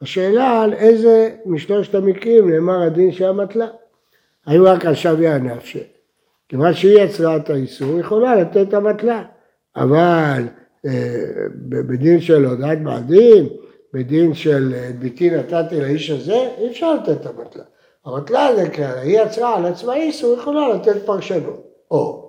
השאלה 0.02 0.62
על 0.62 0.72
איזה 0.72 1.30
משלושת 1.46 1.94
המקרים 1.94 2.50
נאמר 2.50 2.82
הדין 2.82 3.12
של 3.12 3.24
המטלה. 3.24 3.66
האם 4.46 4.62
רק 4.62 4.86
על 4.86 4.94
שביה 4.94 5.34
הנפשי? 5.34 5.82
כיוון 6.48 6.74
שהיא 6.74 6.98
יצרה 6.98 7.36
את 7.36 7.50
האיסור, 7.50 7.92
היא 7.92 8.00
יכולה 8.00 8.36
לתת 8.36 8.68
את 8.68 8.74
המטלה. 8.74 9.22
אבל 9.76 10.42
אה, 10.86 11.24
בדין 11.68 12.20
של 12.20 12.44
הודעת 12.44 12.82
בעל 12.82 13.02
דין, 13.02 13.48
בדין 13.94 14.34
של 14.34 14.74
אה, 14.74 14.90
ביתי 14.98 15.30
נתתי 15.30 15.80
לאיש 15.80 16.10
הזה, 16.10 16.48
אי 16.58 16.70
אפשר 16.70 16.94
לתת 16.94 17.20
את 17.20 17.26
המטלה. 17.26 17.64
המטלה 18.04 18.56
זה 18.56 18.70
כאלה, 18.70 19.00
היא 19.00 19.20
יצרה 19.20 19.56
על 19.56 19.66
עצמה 19.66 19.94
איסור, 19.94 20.38
יכולה 20.38 20.68
לתת 20.68 21.06
פרשנות. 21.06 21.68
או 21.90 22.28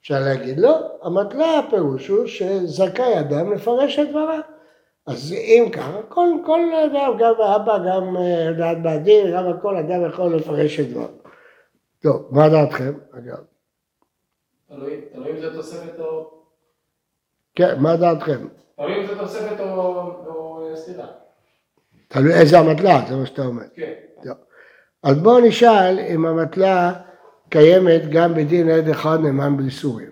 אפשר 0.00 0.20
להגיד 0.20 0.58
לא, 0.58 0.78
המטלה 1.02 1.58
הפירוש 1.58 2.08
הוא 2.08 2.26
שזכאי 2.26 3.20
אדם 3.20 3.52
לפרש 3.52 3.98
את 3.98 4.08
דבריו. 4.10 4.40
אז 5.06 5.32
אם 5.32 5.68
ככה, 5.72 6.02
כל, 6.08 6.28
כל 6.46 6.60
אדם, 6.74 7.16
גם 7.18 7.34
האבא, 7.38 7.78
גם 7.78 8.16
אה, 8.16 8.74
בעל 8.74 8.98
דין, 8.98 9.32
גם 9.34 9.60
כל 9.62 9.76
אדם 9.76 10.06
יכול 10.06 10.36
לפרש 10.36 10.80
את 10.80 10.88
דבריו. 10.88 11.08
טוב, 12.02 12.28
מה 12.30 12.48
דעתכם, 12.48 12.92
אגב? 13.12 13.44
תלוי 14.68 15.30
אם 15.30 15.40
זה 15.40 15.54
תוספת 15.54 15.98
או... 15.98 16.30
כן, 17.54 17.80
מה 17.80 17.96
דעתכם? 17.96 18.46
תלוי 18.76 19.00
אם 19.00 19.06
זה 19.06 19.18
תוספת 19.18 19.60
או 19.60 20.76
סתירה. 20.76 21.06
תלוי 22.08 22.34
איזה 22.34 22.58
המטלה, 22.58 23.00
זה 23.08 23.16
מה 23.16 23.26
שאתה 23.26 23.42
אומר. 23.42 23.62
כן. 23.74 23.92
אז 25.02 25.18
בואו 25.18 25.40
נשאל 25.40 25.98
אם 25.98 26.26
המטלה 26.26 26.92
קיימת 27.48 28.02
גם 28.10 28.34
בדין 28.34 28.70
עד 28.70 28.88
אחד 28.88 29.18
נאמן 29.20 29.56
בייסורים. 29.56 30.10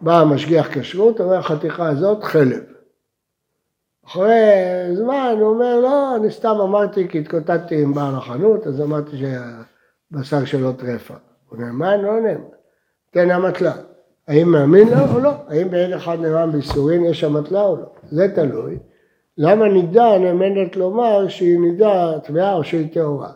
בא 0.00 0.20
המשגיח 0.20 0.68
כשרות, 0.78 1.20
אומר 1.20 1.38
החתיכה 1.38 1.88
הזאת 1.88 2.24
חלב. 2.24 2.62
אחרי 4.06 4.32
זמן 4.92 5.36
הוא 5.40 5.48
אומר 5.48 5.80
לא, 5.80 6.16
אני 6.16 6.30
סתם 6.30 6.56
אמרתי 6.62 7.08
כי 7.08 7.18
התקוטטתי 7.18 7.82
עם 7.82 7.94
בעל 7.94 8.14
החנות, 8.14 8.66
אז 8.66 8.80
אמרתי 8.80 9.10
שהבשר 9.16 10.44
שלו 10.44 10.72
טרפה. 10.72 11.14
הוא 11.48 11.58
נאמן? 11.58 12.00
לא 12.00 12.20
נאמן. 12.20 12.44
תן 13.10 13.30
המטלה. 13.30 13.72
האם 14.28 14.48
מאמין 14.48 14.88
לו 14.88 15.14
או 15.14 15.18
לא? 15.18 15.32
האם 15.48 15.70
בעד 15.70 15.92
אחד 15.92 16.20
נאמן 16.20 16.52
בייסורים 16.52 17.04
יש 17.04 17.24
המטלה 17.24 17.62
או 17.62 17.76
לא? 17.76 17.86
זה 18.10 18.28
תלוי. 18.34 18.78
למה 19.38 19.68
נידה 19.68 20.18
נאמנת 20.18 20.76
לומר 20.76 21.28
שהיא 21.28 21.58
נידה 21.60 22.20
טמאה 22.24 22.54
או 22.54 22.64
שהיא 22.64 22.94
טהורה? 22.94 23.32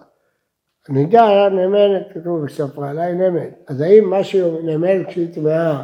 נידה 0.88 1.48
נאמנת, 1.48 2.02
כתוב 2.14 2.44
בספרה, 2.44 2.90
היא 2.90 3.14
נאמנת. 3.14 3.64
אז 3.68 3.80
האם 3.80 4.10
מה 4.10 4.24
שהיא 4.24 4.44
נאמנת 4.64 5.06
כשהיא 5.06 5.34
טמאה 5.34 5.82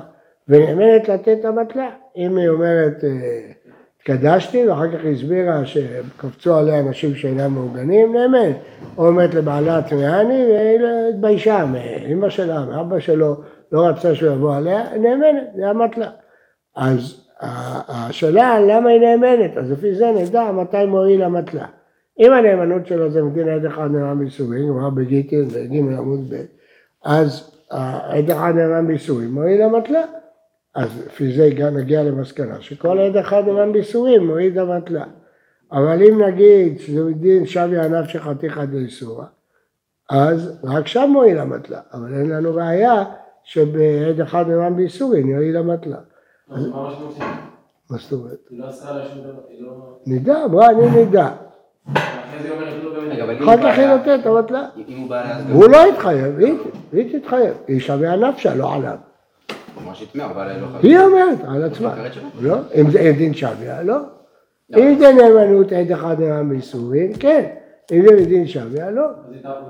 ונאמנת 0.48 1.08
לתת 1.08 1.36
את 1.40 1.44
המטלה? 1.44 1.90
אם 2.16 2.36
היא 2.36 2.48
אומרת 2.48 3.04
התקדשתי 4.00 4.68
ואחר 4.68 4.88
כך 4.92 5.04
הסבירה 5.12 5.66
שקפצו 5.66 6.54
עליה 6.54 6.80
אנשים 6.80 7.14
שאינם 7.14 7.54
מעוגנים, 7.54 8.16
נאמנת. 8.16 8.56
או 8.98 9.06
אומרת 9.06 9.34
לבעלה 9.34 9.82
טמאני 9.82 10.44
והיא 10.50 10.78
התביישה 11.14 11.64
מאמא 11.64 12.30
שלה, 12.30 12.64
מאבא 12.64 13.00
שלו. 13.00 13.36
לא 13.72 13.86
רצה 13.86 14.14
שהוא 14.14 14.32
יבוא 14.32 14.56
עליה, 14.56 14.82
נאמנת, 14.98 15.44
זה 15.56 15.68
המטלה. 15.68 16.10
אז 16.76 17.20
השאלה 17.88 18.60
למה 18.60 18.90
היא 18.90 19.00
נאמנת, 19.00 19.56
אז 19.56 19.70
לפי 19.72 19.94
זה 19.94 20.12
נדע 20.16 20.52
מתי 20.52 20.84
מועיל 20.86 21.22
המטלה. 21.22 21.66
אם 22.18 22.32
הנאמנות 22.32 22.86
שלו 22.86 23.10
זה 23.10 23.22
מדין 23.22 23.48
עד 23.48 23.64
אחד 23.64 23.90
נאמן 23.90 24.18
בייסורים, 24.18 24.68
גמרא 24.68 24.90
בגיטין 24.90 25.44
וג' 25.50 25.76
עמוד 25.98 26.34
ב', 26.34 26.44
אז 27.04 27.56
עד 27.70 28.30
אחד 28.30 28.52
נאמן 28.56 28.86
בייסורים 28.86 29.32
מועיל 29.32 29.62
המטלה. 29.62 30.02
אז 30.74 31.06
לפי 31.06 31.32
זה 31.32 31.50
גם 31.56 31.76
נגיע 31.76 32.02
למסקנה 32.02 32.60
שכל 32.60 32.98
עד 32.98 33.16
אחד 33.16 33.42
נאמן 33.46 33.72
בייסורים 33.72 34.26
מועיל 34.26 34.58
המטלה. 34.58 35.04
אבל 35.72 36.02
אם 36.02 36.22
נגיד 36.22 36.78
שזה 36.78 37.04
מדין 37.04 37.46
שבי 37.46 37.78
ענף 37.78 38.08
שחתיכא 38.08 38.64
דאיסורא, 38.64 39.24
אז 40.10 40.60
רק 40.64 40.86
שם 40.86 41.10
מועיל 41.12 41.38
המטלה, 41.38 41.80
אבל 41.92 42.14
אין 42.14 42.30
לנו 42.30 42.54
ראייה 42.54 43.04
שבעד 43.44 44.20
אחד 44.22 44.48
נאמן 44.48 44.76
באיסורין 44.76 45.28
יועיל 45.28 45.56
המטלה. 45.56 45.98
מה 46.48 47.98
זאת 47.98 48.12
אומרת? 48.12 48.38
היא 48.50 48.60
לא 48.60 48.66
עשתה 48.66 48.92
לה 48.92 49.04
שום 49.04 49.18
דבר, 49.18 49.42
היא 49.48 49.62
לא... 49.62 49.98
נידה, 50.06 50.44
אמרה 50.44 50.70
אני 50.70 50.90
נידה. 50.90 51.36
לא. 51.88 51.94
אחר 53.44 53.56
כך 53.62 53.78
היא 53.78 53.86
נותנת 53.86 54.20
את 54.20 54.26
המטלה. 54.26 54.66
אם 54.88 55.08
הוא 55.52 55.64
לא 55.68 55.84
התחייב, 55.86 56.38
היא 56.92 57.18
תתחייב. 57.18 57.54
היא 57.66 57.80
שווה 57.80 58.16
נפשה, 58.16 58.54
לא 58.54 58.74
עליו. 58.74 58.96
לא. 60.14 60.22
היא 60.82 60.98
אומרת 60.98 61.38
על 61.48 61.64
עצמה. 61.64 61.94
לא, 62.40 62.56
אם 62.74 62.90
זה 62.90 63.12
דין 63.18 63.34
שוויה, 63.34 63.82
לא. 63.82 63.96
אם 64.76 64.98
זה 64.98 65.12
נאמנות 65.12 65.72
עד 65.72 65.90
אחד 65.90 66.20
נאמן 66.20 66.48
באיסורין, 66.48 67.12
כן. 67.20 67.44
אם 67.92 68.02
זה 68.08 68.16
מדין 68.16 68.46
שוויה, 68.46 68.90
לא. 68.90 69.06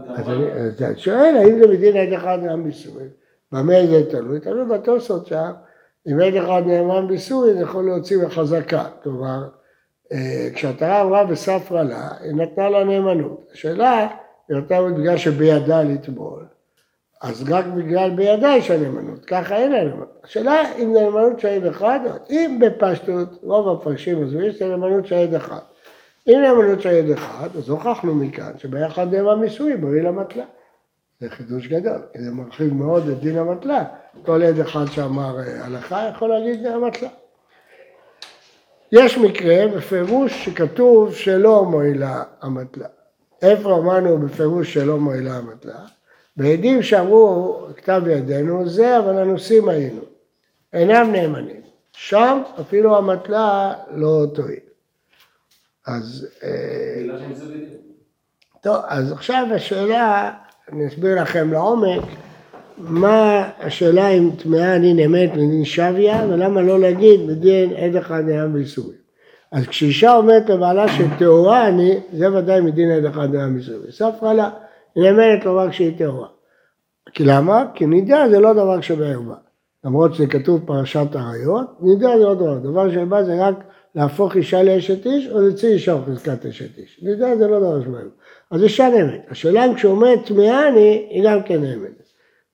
אז 0.09 0.29
אני 0.29 0.97
שואל, 0.97 1.37
האם 1.37 1.59
זה 1.59 1.69
מדין 1.69 1.97
עד 1.97 2.13
אחד 2.13 2.39
נאמן 2.43 2.63
באיסורין? 2.63 3.09
במה 3.53 3.87
זה 3.91 4.11
תלוי? 4.11 4.41
תלוי 4.41 4.65
בתוספות 4.65 5.27
שם, 5.27 5.51
אם 6.09 6.21
אין 6.21 6.37
אחד 6.37 6.63
נאמן 6.67 7.09
בסורי, 7.09 7.55
זה 7.55 7.61
יכול 7.61 7.85
להוציא 7.85 8.27
מחזקה. 8.27 8.85
כלומר, 9.03 9.49
כשהתורה 10.55 11.03
אמרה 11.03 11.25
בספרא 11.25 11.83
לה, 11.83 12.09
היא 12.21 12.35
נתנה 12.35 12.71
לה 12.71 12.85
נאמנות. 12.85 13.51
השאלה, 13.53 14.09
היא 14.49 14.57
נתנה 14.57 14.83
בגלל 14.83 15.17
שבידה 15.17 15.83
לטבול, 15.83 16.45
אז 17.23 17.45
רק 17.49 17.65
בגלל 17.65 18.11
בידה 18.11 18.49
יש 18.57 18.71
הנאמנות, 18.71 19.25
ככה 19.25 19.57
אין 19.57 19.73
לה 19.73 19.85
נאמנות. 19.85 20.21
השאלה 20.25 20.73
אם 20.79 20.93
נאמנות 20.93 21.41
של 21.41 21.49
עד 21.49 21.67
אחד, 21.67 22.01
אם 22.31 22.61
בפשטות, 22.61 23.29
רוב 23.43 23.69
הפרשים 23.69 24.25
עזבו, 24.25 24.53
שזה 24.53 24.69
נאמנות 24.69 25.07
של 25.07 25.15
עד 25.15 25.35
אחד. 25.35 25.59
אם 26.29 26.39
נאמנות 26.43 26.81
של 26.81 26.89
עד 26.89 27.11
אחד, 27.11 27.49
אז 27.57 27.69
הוכחנו 27.69 28.15
מכאן 28.15 28.53
שביחד 28.59 29.15
נאמן 29.15 29.39
מיסוי, 29.41 29.77
בריא 29.77 30.03
למטלה. 30.03 30.45
זה 31.21 31.31
חידוש 31.31 31.67
גדול, 31.67 32.03
כי 32.13 32.23
זה 32.23 32.31
מרחיב 32.31 32.75
מאוד 32.75 33.09
את 33.09 33.21
דין 33.21 33.39
המטלה. 33.39 33.85
כל 34.25 34.43
עד 34.43 34.59
אחד 34.59 34.85
שאמר 34.91 35.39
אה, 35.39 35.65
הלכה 35.65 36.09
יכול 36.15 36.29
להגיד 36.29 36.67
המטלה. 36.67 37.09
יש 38.95 39.19
מקרה 39.19 39.69
בפירוש 39.77 40.45
שכתוב 40.45 41.15
שלא 41.15 41.65
מועילה 41.65 42.23
המטלה. 42.43 42.87
איפה 43.43 43.79
אמרנו 43.79 44.19
בפירוש 44.19 44.75
שלא 44.75 44.99
מועילה 44.99 45.37
המטלה? 45.37 45.81
בעדים 46.37 46.83
שאמרו 46.83 47.59
כתב 47.77 48.03
ידינו 48.11 48.69
זה 48.69 48.99
אבל 48.99 49.19
הנושאים 49.19 49.69
היינו. 49.69 50.01
אינם 50.73 51.13
נאמנים. 51.13 51.61
שם 51.93 52.43
אפילו 52.61 52.97
המטלה 52.97 53.75
לא 53.95 54.27
טועים. 54.35 54.61
אז... 55.87 56.29
אה, 56.43 57.29
טוב, 58.61 58.77
אז 58.89 59.13
עכשיו 59.13 59.47
השאלה 59.55 60.33
אני 60.73 60.89
אסביר 60.89 61.23
לכם 61.23 61.53
לעומק 61.53 62.03
מה 62.79 63.49
השאלה 63.59 64.09
אם 64.09 64.31
טמאה 64.43 64.77
אני 64.77 64.95
נאמנת 64.95 65.33
מדין 65.33 65.65
שביה 65.65 66.27
ולמה 66.29 66.63
לא 66.63 66.81
להגיד 66.81 67.27
בדין 67.27 67.73
עד 67.77 67.97
אחד 67.97 68.25
נאמן 68.27 68.53
באיסורים. 68.53 68.99
אז 69.53 69.67
כשאישה 69.67 70.17
אומרת 70.17 70.51
לבעלה 70.51 70.87
שטהורה 70.89 71.69
אני, 71.69 72.01
זה 72.13 72.33
ודאי 72.33 72.61
מדין 72.61 72.91
עד 72.91 73.05
אחד 73.05 73.35
נאמן 73.35 73.55
באיסורים. 73.55 73.91
ספרה 73.91 74.35
לה, 74.35 74.51
היא 74.95 75.05
נאמנת 75.05 75.45
לומר 75.45 75.71
שהיא 75.71 75.99
טהורה. 75.99 76.29
כי 77.13 77.25
למה? 77.25 77.65
כי 77.75 77.87
נידה 77.87 78.25
זה 78.31 78.41
לא 78.41 78.53
דבר 78.53 78.81
שבערווה. 78.81 79.37
למרות 79.85 80.15
שזה 80.15 80.27
כתוב 80.27 80.61
פרשת 80.67 81.07
עריות, 81.15 81.67
נידה 81.81 82.19
זה 82.19 82.25
לא 82.25 82.35
דבר. 82.35 82.59
דבר 82.59 82.91
שבא 82.91 83.23
זה 83.23 83.47
רק 83.47 83.55
להפוך 83.95 84.37
אישה 84.37 84.63
לאשת 84.63 85.07
איש 85.07 85.29
או 85.29 85.41
להוציא 85.41 85.69
אישה 85.69 85.97
בחזקת 85.97 86.47
אשת 86.47 86.79
איש. 86.79 87.01
נידה 87.03 87.37
זה 87.37 87.47
לא 87.47 87.59
דבר 87.59 87.81
שבערווה. 87.81 88.11
אז 88.51 88.63
אישה 88.63 88.89
נאמנת. 88.89 89.21
השאלה 89.31 89.65
אם 89.65 89.75
כשאומרת 89.75 90.19
טמאה 90.27 90.69
אני, 90.69 91.07
היא 91.11 91.25
גם 91.25 91.43
כן 91.43 91.61
נאמנת. 91.61 92.04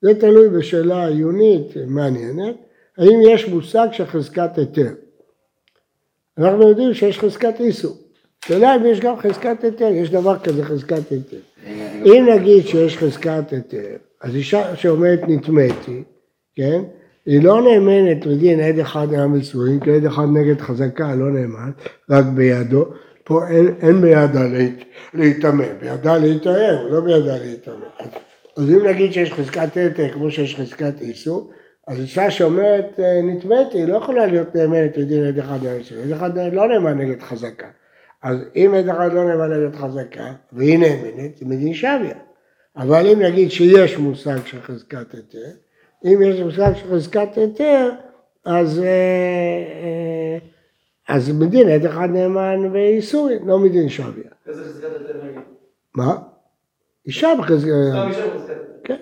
זה 0.02 0.20
תלוי 0.20 0.48
בשאלה 0.48 1.06
עיונית 1.06 1.76
מעניינת, 1.86 2.54
האם 2.98 3.20
יש 3.28 3.48
מושג 3.48 3.88
של 3.92 4.06
חזקת 4.06 4.58
היתר. 4.58 4.92
אנחנו 6.38 6.68
יודעים 6.68 6.94
שיש 6.94 7.18
חזקת 7.18 7.60
איסור. 7.60 7.96
השאלה 8.44 8.76
אם 8.76 8.86
יש 8.86 9.00
גם 9.00 9.16
חזקת 9.16 9.64
היתר, 9.64 9.88
יש 9.92 10.10
דבר 10.10 10.38
כזה 10.38 10.64
חזקת 10.64 11.10
היתר. 11.10 11.36
אם 12.04 12.28
נגיד 12.34 12.66
שיש 12.66 12.96
חזקת 12.96 13.52
היתר, 13.52 13.96
אז 14.20 14.34
אישה 14.34 14.76
שאומרת 14.76 15.20
נטמאתי, 15.28 16.02
כן? 16.54 16.82
היא 17.26 17.42
לא 17.42 17.62
נאמנת 17.62 18.26
בדין 18.26 18.60
עד 18.60 18.78
אחד 18.78 19.06
מהמצויים, 19.10 19.80
כי 19.80 19.90
עד 19.90 20.04
אחד 20.04 20.26
נגד 20.32 20.60
חזקה 20.60 21.14
לא 21.14 21.30
נאמן, 21.30 21.70
רק 22.10 22.24
בידו. 22.34 22.84
פה 23.24 23.48
אין, 23.48 23.74
אין 23.82 24.00
בידה 24.00 24.46
להיטמא, 25.14 25.64
בידה 25.80 26.18
להתאר, 26.18 26.88
לא 26.90 27.00
בידה 27.00 27.38
להיטמא. 27.38 27.86
אז 28.56 28.70
אם 28.70 28.86
נגיד 28.86 29.12
שיש 29.12 29.32
חזקת 29.32 29.76
יתר 29.76 30.12
כמו 30.12 30.30
שיש 30.30 30.56
חזקת 30.56 31.00
איסור, 31.00 31.50
אז 31.86 32.00
אישה 32.00 32.30
שאומרת 32.30 33.00
אה, 33.00 33.22
נטמאתי, 33.22 33.78
היא 33.78 33.88
לא 33.88 33.96
יכולה 33.96 34.26
להיות 34.26 34.54
נאמנת 34.54 34.98
בדין 34.98 35.24
עד 35.24 35.38
אחד 35.38 35.58
מהמצויים. 35.62 36.04
עד 36.04 36.12
אחד 36.12 36.54
לא 36.54 36.68
נאמן 36.68 36.98
נגד 36.98 37.22
חזקה. 37.22 37.68
אז 38.22 38.36
אם 38.56 38.74
עד 38.78 38.88
אחד 38.88 39.12
לא 39.12 39.24
נאמן 39.24 39.52
נגד 39.52 39.76
חזקה, 39.76 40.32
והיא 40.52 40.78
נאמנת, 40.78 41.36
זה 41.36 41.46
מדין 41.46 41.74
שוויה. 41.74 42.18
אבל 42.76 43.06
אם 43.06 43.22
נגיד 43.22 43.50
שיש 43.50 43.98
מושג 43.98 44.38
של 44.46 44.62
חזקת 44.62 45.14
היתר, 45.14 45.50
אם 46.04 46.22
יש 46.22 46.40
מושג 46.40 46.72
של 46.74 46.90
חזקת 46.90 47.36
היתר, 47.36 47.90
אז, 48.44 48.78
אה, 48.78 48.84
אה, 49.82 50.38
אז 51.08 51.32
מדין 51.32 51.68
עד 51.68 51.84
אחד 51.84 52.08
נאמן 52.12 52.70
ואיסורי, 52.72 53.38
לא 53.46 53.58
מדין 53.58 53.88
שוויה. 53.88 54.30
איזה 54.46 54.64
חזקת 54.64 54.88
היתר 55.00 55.24
נגיד? 55.24 55.40
מה? 55.94 56.16
אישה 57.10 57.28
בחזקת... 57.38 57.70
כן. 58.84 58.96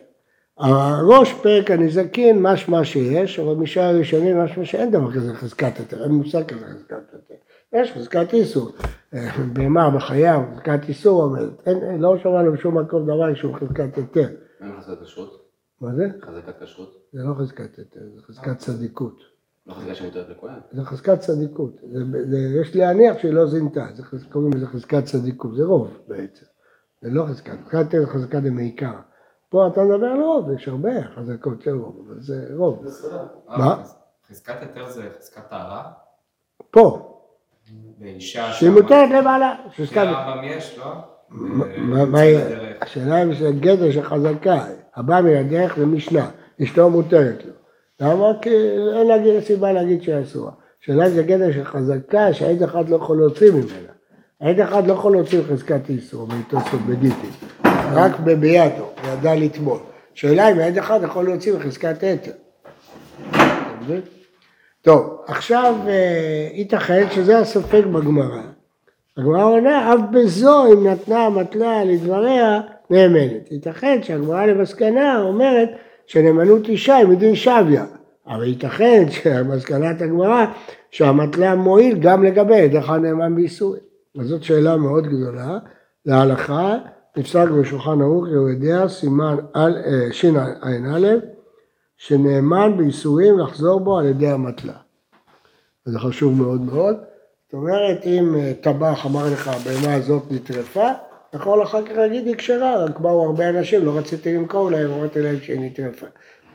הראש 0.59 1.33
פרק 1.33 1.71
הנזקין 1.71 2.43
משמע 2.43 2.85
שיש, 2.85 3.39
אבל 3.39 3.55
משאר 3.55 3.83
הראשונים 3.83 4.39
משמע 4.39 4.65
שאין 4.65 4.91
דבר 4.91 5.13
כזה 5.13 5.35
חזקת 5.35 5.79
היתר, 5.79 6.05
אין 6.05 6.13
מושג 6.13 6.45
כזה 6.45 6.67
חזקת 6.67 7.13
היתר. 7.13 7.35
יש 7.73 7.93
חזקת 7.93 8.33
איסור. 8.33 8.73
אה, 9.15 9.31
בהמה 9.53 9.91
בחייו, 9.91 10.41
חזקת 10.55 10.89
איסור 10.89 11.23
עומדת. 11.23 11.67
אין, 11.67 11.83
אין, 11.83 12.01
לא 12.01 12.19
שמענו 12.23 12.53
בשום 12.53 12.79
מקום 12.79 13.05
דבר 13.05 13.35
שהוא 13.35 13.57
חזקת 13.57 13.97
היתר. 13.97 14.29
מה 14.61 14.67
עם 14.67 14.81
חזקת 14.81 15.03
כשרות? 15.03 15.49
מה 15.81 15.95
זה? 15.95 16.09
חזקת 16.23 16.63
כשרות? 16.63 17.09
זה 17.13 17.23
לא 17.23 17.35
חזקת 17.35 17.79
היתר, 17.79 18.01
זה 18.17 18.23
חזקת 18.23 18.59
צדיקות. 18.59 19.21
לא 19.67 19.75
חזקה 19.75 19.95
שמותרת 19.95 20.29
לכהן. 20.29 20.61
זה 20.73 20.83
חזקת 20.83 21.21
צדיקות. 21.21 21.73
זה, 21.93 21.99
זה, 22.31 22.61
יש 22.61 22.77
להניח 22.77 23.19
שהיא 23.19 23.33
לא 23.33 23.47
זינתה, 23.47 23.87
קוראים 24.33 24.53
לזה 24.53 24.67
חזקת 24.67 25.05
צדיקות, 25.05 25.57
זה 25.57 25.65
רוב 25.65 25.99
בעצם. 26.09 26.47
זה 27.03 27.09
לא 27.11 27.25
חזקת 27.27 27.53
היתר 27.73 28.01
זה 28.01 28.07
חזקת 28.07 28.39
דמעיקר. 28.39 28.93
פה 29.51 29.67
אתה 29.67 29.81
מדבר 29.83 30.07
על 30.07 30.21
רוב, 30.21 30.51
יש 30.53 30.69
הרבה 30.69 30.91
חזקות 31.17 31.63
של 31.63 31.71
רוב, 31.77 32.07
אבל 32.07 32.21
זה 32.21 32.47
רוב. 32.57 32.85
מה? 33.49 33.83
חזקת 34.31 34.55
היתר 34.61 34.91
זה 34.91 35.03
חזקת 35.21 35.43
טהרה? 35.51 35.85
פה, 36.71 37.15
ואישה 38.01 38.53
שהיא 38.53 38.71
מותרת 38.71 39.11
לבעלה. 39.11 39.55
שהרמב"ם 39.85 40.45
יש, 40.45 40.79
לא? 40.79 40.93
מה- 41.31 41.65
אה? 42.23 42.45
בדרך. 42.47 42.77
השאלה 42.83 43.23
אם 43.23 43.35
זה 43.35 43.51
גדר 43.61 43.91
של 43.91 44.03
חזקה, 44.03 44.65
הבא 44.97 45.21
מן 45.21 45.37
הדרך 45.37 45.77
זה 45.79 45.87
משנה, 45.87 46.31
אשתו 46.63 46.91
מותרת 46.91 47.45
לו. 47.45 47.53
למה? 48.01 48.39
כי 48.43 48.51
אין 48.95 49.41
סיבה 49.41 49.73
להגיד 49.73 50.03
שהיא 50.03 50.23
אסורה. 50.23 50.53
השאלה 50.83 51.07
אם 51.07 51.11
זה 51.11 51.23
גדר 51.23 51.53
של 51.53 51.65
חזקה 51.65 52.33
שהעד 52.33 52.63
אחד 52.63 52.89
לא 52.89 52.97
יכול 52.97 53.17
להוציא 53.17 53.53
ממנה. 53.53 53.93
העד 54.41 54.61
אחד 54.61 54.87
לא 54.87 54.93
יכול 54.93 55.13
להוציא 55.13 55.43
חזקת 55.43 55.91
איסור 55.91 56.29
מתוספות 56.29 56.81
בגיטין, 56.81 57.31
רק 57.93 58.21
בביאתו, 58.21 58.91
וידע 59.05 59.35
לטבול. 59.35 59.79
השאלה 60.15 60.51
אם 60.53 60.59
העד 60.59 60.79
אחד 60.79 61.01
יכול 61.03 61.25
להוציא. 61.25 61.53
אתה 63.31 63.41
מבין? 63.83 64.01
טוב, 64.83 65.21
עכשיו 65.27 65.75
אה, 65.89 66.49
ייתכן 66.53 67.07
שזה 67.11 67.39
הספק 67.39 67.83
בגמרא. 67.93 68.43
הגמרא 69.17 69.45
עונה, 69.45 69.95
אף 69.95 70.01
בזו 70.13 70.73
אם 70.73 70.87
נתנה 70.87 71.27
המטלה 71.27 71.85
לדבריה, 71.85 72.61
נאמנת. 72.91 73.53
ייתכן 73.53 74.03
שהגמרא 74.03 74.47
למסקנה 74.47 75.23
אומרת 75.23 75.69
שנאמנות 76.07 76.69
אישה 76.69 76.97
היא 76.97 77.07
מדין 77.07 77.35
שוויה. 77.35 77.85
אבל 78.27 78.45
ייתכן 78.45 79.05
שמסקנת 79.11 80.03
הגמרא 80.03 80.47
שהמטלה 80.91 81.55
מועיל 81.55 81.99
גם 81.99 82.25
לגבי 82.25 82.61
עד 82.61 82.75
אחד 82.75 82.99
נאמן 83.03 83.35
באיסורים. 83.35 83.88
אז 84.21 84.27
זאת 84.27 84.43
שאלה 84.43 84.77
מאוד 84.77 85.07
גדולה. 85.07 85.59
להלכה, 86.07 86.75
נפסק 87.17 87.49
בשולחן 87.61 88.01
ערוך 88.03 88.29
יהודיה, 88.29 88.89
סימן 88.89 89.37
על- 89.55 89.77
אה, 89.77 90.13
שע"א, 90.13 90.99
שנאמן 91.97 92.77
באיסורים 92.77 93.39
לחזור 93.39 93.81
בו 93.81 93.99
על 93.99 94.07
ידי 94.07 94.29
המטלה. 94.29 94.73
וזה 95.87 95.99
חשוב 95.99 96.35
מאוד 96.43 96.61
מאוד. 96.61 96.97
זאת 97.45 97.55
אומרת, 97.55 97.99
אם 98.05 98.35
אה, 98.37 98.53
טבח 98.61 99.07
אמר 99.07 99.25
לך, 99.33 99.49
הבהמה 99.49 99.95
הזאת 99.95 100.23
נטרפה, 100.31 100.89
יכול 101.35 101.63
אחר 101.63 101.85
כך 101.87 101.93
להגיד 101.97 102.27
היא 102.27 102.37
כשרה, 102.37 102.85
רק 102.85 102.99
באו 103.01 103.25
הרבה 103.27 103.49
אנשים, 103.49 103.85
לא 103.87 103.99
רציתי 103.99 104.35
למכור 104.37 104.71
להם, 104.71 104.91
אמרתי 104.91 105.23
להם 105.23 105.37
שהיא 105.43 105.61
נטרפה. 105.61 106.07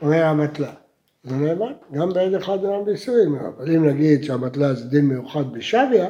אומר 0.01 0.25
המטלה. 0.25 0.71
זה 1.23 1.35
נאמן, 1.35 1.71
גם 1.93 2.09
בעד 2.09 2.33
אחד 2.33 2.57
וגם 2.63 2.85
באיסורים, 2.85 3.35
אבל 3.35 3.71
אם 3.75 3.85
נגיד 3.85 4.23
שהמטלה 4.23 4.73
זה 4.73 4.85
דין 4.85 5.05
מיוחד 5.05 5.53
בשביה, 5.53 6.07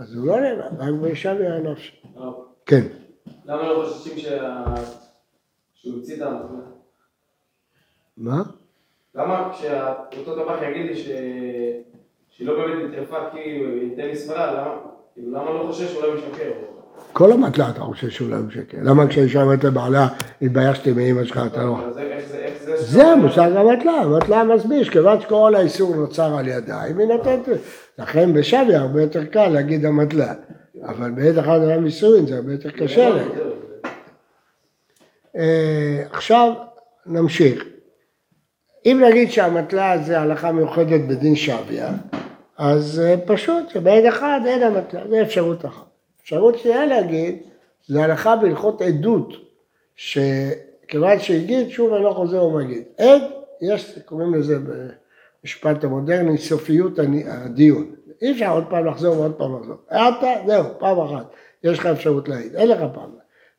אז 0.00 0.14
הוא 0.14 0.26
לא 0.26 0.40
נאמן, 0.40 0.76
רק 0.78 1.10
בשביה 1.10 1.56
הנפש. 1.56 2.02
הרב, 2.16 2.34
כן. 2.66 2.82
למה 3.44 3.62
לא 3.72 3.84
חוששים 3.84 4.18
שה- 4.18 4.64
שהוא 5.74 5.94
הוציא 5.94 6.16
את 6.16 6.22
המטלה? 6.22 6.58
מה? 8.16 8.42
למה 9.14 9.52
כשאותו 9.52 10.34
טבח 10.34 10.62
יגיד 10.62 10.86
לי. 10.86 10.96
שהיא 12.30 12.46
לא 12.48 12.54
באמת 12.56 12.90
נטרפה 12.90 13.16
כי 13.32 13.38
הוא 13.58 13.82
ייתן 13.82 14.02
לי 14.02 14.16
סברה, 14.16 14.52
למה? 14.52 14.74
כאילו, 15.14 15.32
לא 15.32 15.64
חושש 15.66 15.92
שאולי 15.92 16.08
הוא 16.08 16.16
משקר? 16.16 16.50
כל 17.12 17.32
המטלה 17.32 17.70
אתה 17.70 17.80
חושב 17.80 18.10
שהוא 18.10 18.30
לא 18.30 18.36
משקר. 18.36 18.78
למה 18.82 19.06
כשאישה 19.08 19.42
אומרת 19.42 19.64
לבעלה, 19.64 20.08
התביישתי 20.42 20.92
מאמא 20.92 21.24
שלך, 21.24 21.40
אתה 21.46 21.62
לא... 21.64 21.76
זה, 22.76 23.06
המושג 23.06 23.50
המטלה, 23.56 23.92
המטלה 23.92 24.44
מסביר 24.44 24.84
שכיוון 24.84 25.20
שכל 25.20 25.54
האיסור 25.56 25.96
נוצר 25.96 26.36
על 26.38 26.48
ידה, 26.48 26.80
היא 26.82 26.94
מנתנת, 26.94 27.48
לכן 28.00 28.32
בשביה 28.32 28.80
הרבה 28.80 29.02
יותר 29.02 29.24
קל 29.24 29.48
להגיד 29.48 29.84
המטלה, 29.84 30.34
אבל 30.82 31.10
בעת 31.10 31.38
אחד 31.38 31.60
היה 31.62 31.78
איסורים 31.84 32.26
זה 32.26 32.36
הרבה 32.36 32.52
יותר 32.52 32.70
קשה 32.70 33.08
להגיד. 33.08 33.32
אה, 35.36 36.02
עכשיו 36.10 36.52
נמשיך. 37.06 37.64
אם 38.86 39.02
נגיד 39.08 39.30
שהמטלה 39.30 39.98
זה 39.98 40.20
הלכה 40.20 40.52
מיוחדת 40.52 41.00
בדין 41.08 41.36
שוויה, 41.36 41.92
אז 42.58 43.00
אה, 43.04 43.14
פשוט 43.26 43.68
שבעד 43.68 44.04
אחד 44.04 44.40
אין 44.46 44.62
המטלה, 44.62 45.08
זה 45.10 45.22
אפשרות 45.22 45.64
אחת. 45.64 45.86
אפשרות 46.22 46.58
שנייה 46.58 46.86
להגיד, 46.86 47.38
זה 47.86 48.04
הלכה 48.04 48.36
בהלכות 48.36 48.82
עדות, 48.82 49.32
שכיוון 49.96 51.18
שהגיד, 51.18 51.68
שוב 51.68 51.94
אני 51.94 52.04
לא 52.04 52.12
חוזר 52.12 52.44
ומגיד. 52.44 52.82
עד, 52.98 53.22
יש, 53.62 53.98
קוראים 54.04 54.34
לזה 54.34 54.58
במשפט 55.42 55.84
המודרני, 55.84 56.38
סופיות 56.38 56.98
הדיון. 57.26 57.90
אי 58.22 58.32
אפשר 58.32 58.50
עוד 58.50 58.64
פעם 58.70 58.86
לחזור 58.86 59.18
ועוד 59.18 59.32
פעם 59.32 59.56
לחזור. 59.56 59.76
הערת, 59.90 60.46
זהו, 60.46 60.64
פעם 60.78 61.00
אחת. 61.00 61.30
יש 61.64 61.78
לך 61.78 61.86
אפשרות 61.86 62.28
להעיד, 62.28 62.54
אין 62.54 62.68
לך 62.68 62.78
פעם. 62.94 63.10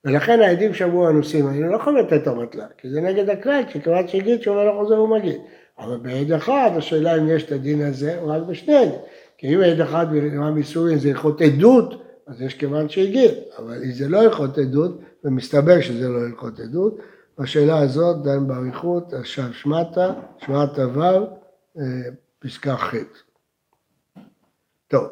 ולכן 0.06 0.42
העדים 0.42 0.74
שאמרו 0.74 1.08
הנושאים 1.08 1.48
האלה 1.48 1.68
לא 1.68 1.76
יכולים 1.76 2.06
לתת 2.06 2.22
את 2.22 2.28
המטלה, 2.28 2.66
כי 2.78 2.90
זה 2.90 3.02
נגד 3.02 3.30
הכלל, 3.30 3.62
כי 3.68 3.82
כיוון 3.82 4.08
שהגיד 4.08 4.42
שהוא 4.42 4.56
לא 4.56 4.72
חוזר 4.80 5.02
ומגיד. 5.02 5.42
אבל 5.80 5.98
בעד 5.98 6.32
אחד, 6.32 6.72
השאלה 6.76 7.18
אם 7.18 7.30
יש 7.30 7.44
את 7.44 7.52
הדין 7.52 7.82
הזה, 7.82 8.20
או 8.20 8.28
רק 8.28 8.42
בשני 8.42 8.78
עדים. 8.78 9.00
כי 9.38 9.56
אם 9.56 9.62
עד 9.62 9.82
אחד 9.82 10.06
בנאמר 10.12 10.52
מסורין 10.52 10.98
זה 10.98 11.10
הלכות 11.10 11.42
עדות, 11.42 12.04
אז 12.28 12.42
יש 12.42 12.54
כיוון 12.54 12.90
שהגיד, 12.90 13.32
אבל 13.58 13.84
אם 13.84 13.92
זה 13.92 14.10
לא 14.10 14.22
הלכות 14.22 14.58
עדות, 14.58 15.00
ומסתבר 15.24 15.82
שזה 15.82 16.10
לא 16.10 16.20
הלכות 16.20 16.60
עדות, 16.60 16.98
בשאלה 17.40 17.80
הזאת 17.80 18.24
דן 18.24 18.48
באריכות, 18.48 19.14
עכשיו 19.14 19.54
שמטה, 19.54 20.14
שמטה 20.46 20.88
ו', 20.88 21.41
פסקה 22.40 22.78
ח'. 22.78 22.94
טוב, 24.88 25.08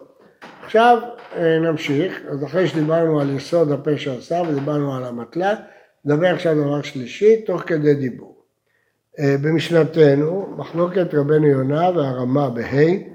עכשיו 0.64 0.98
אה, 1.36 1.60
נמשיך, 1.60 2.22
אז 2.32 2.44
אחרי 2.44 2.68
שדיברנו 2.68 3.22
על 3.22 3.30
יסוד 3.30 3.72
הפה 3.72 3.98
שעשה 3.98 4.42
ודיברנו 4.50 4.96
על 4.96 5.04
המטלה, 5.04 5.56
נדבר 6.06 6.28
עכשיו 6.28 6.56
דבר 6.56 6.82
שלישי, 6.82 7.42
תוך 7.42 7.62
כדי 7.62 7.94
דיבור. 7.94 8.44
אה, 9.20 9.36
במשנתנו, 9.42 10.56
מחלוקת 10.58 11.14
רבנו 11.14 11.48
יונה 11.48 11.90
והרמה 11.90 12.50
בה' 12.50 13.10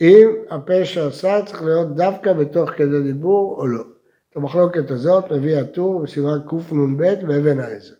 אם 0.00 0.28
הפה 0.50 0.84
שעשה 0.84 1.42
צריך 1.46 1.62
להיות 1.62 1.96
דווקא 1.96 2.32
בתוך 2.32 2.70
כדי 2.70 3.02
דיבור 3.02 3.56
או 3.58 3.66
לא. 3.66 3.82
את 4.30 4.36
המחלוקת 4.36 4.90
הזאת 4.90 5.32
מביא 5.32 5.56
הטור 5.56 6.02
בסימן 6.02 6.38
קנ"ב 6.48 7.02
באבן 7.26 7.60
העזר. 7.60 7.94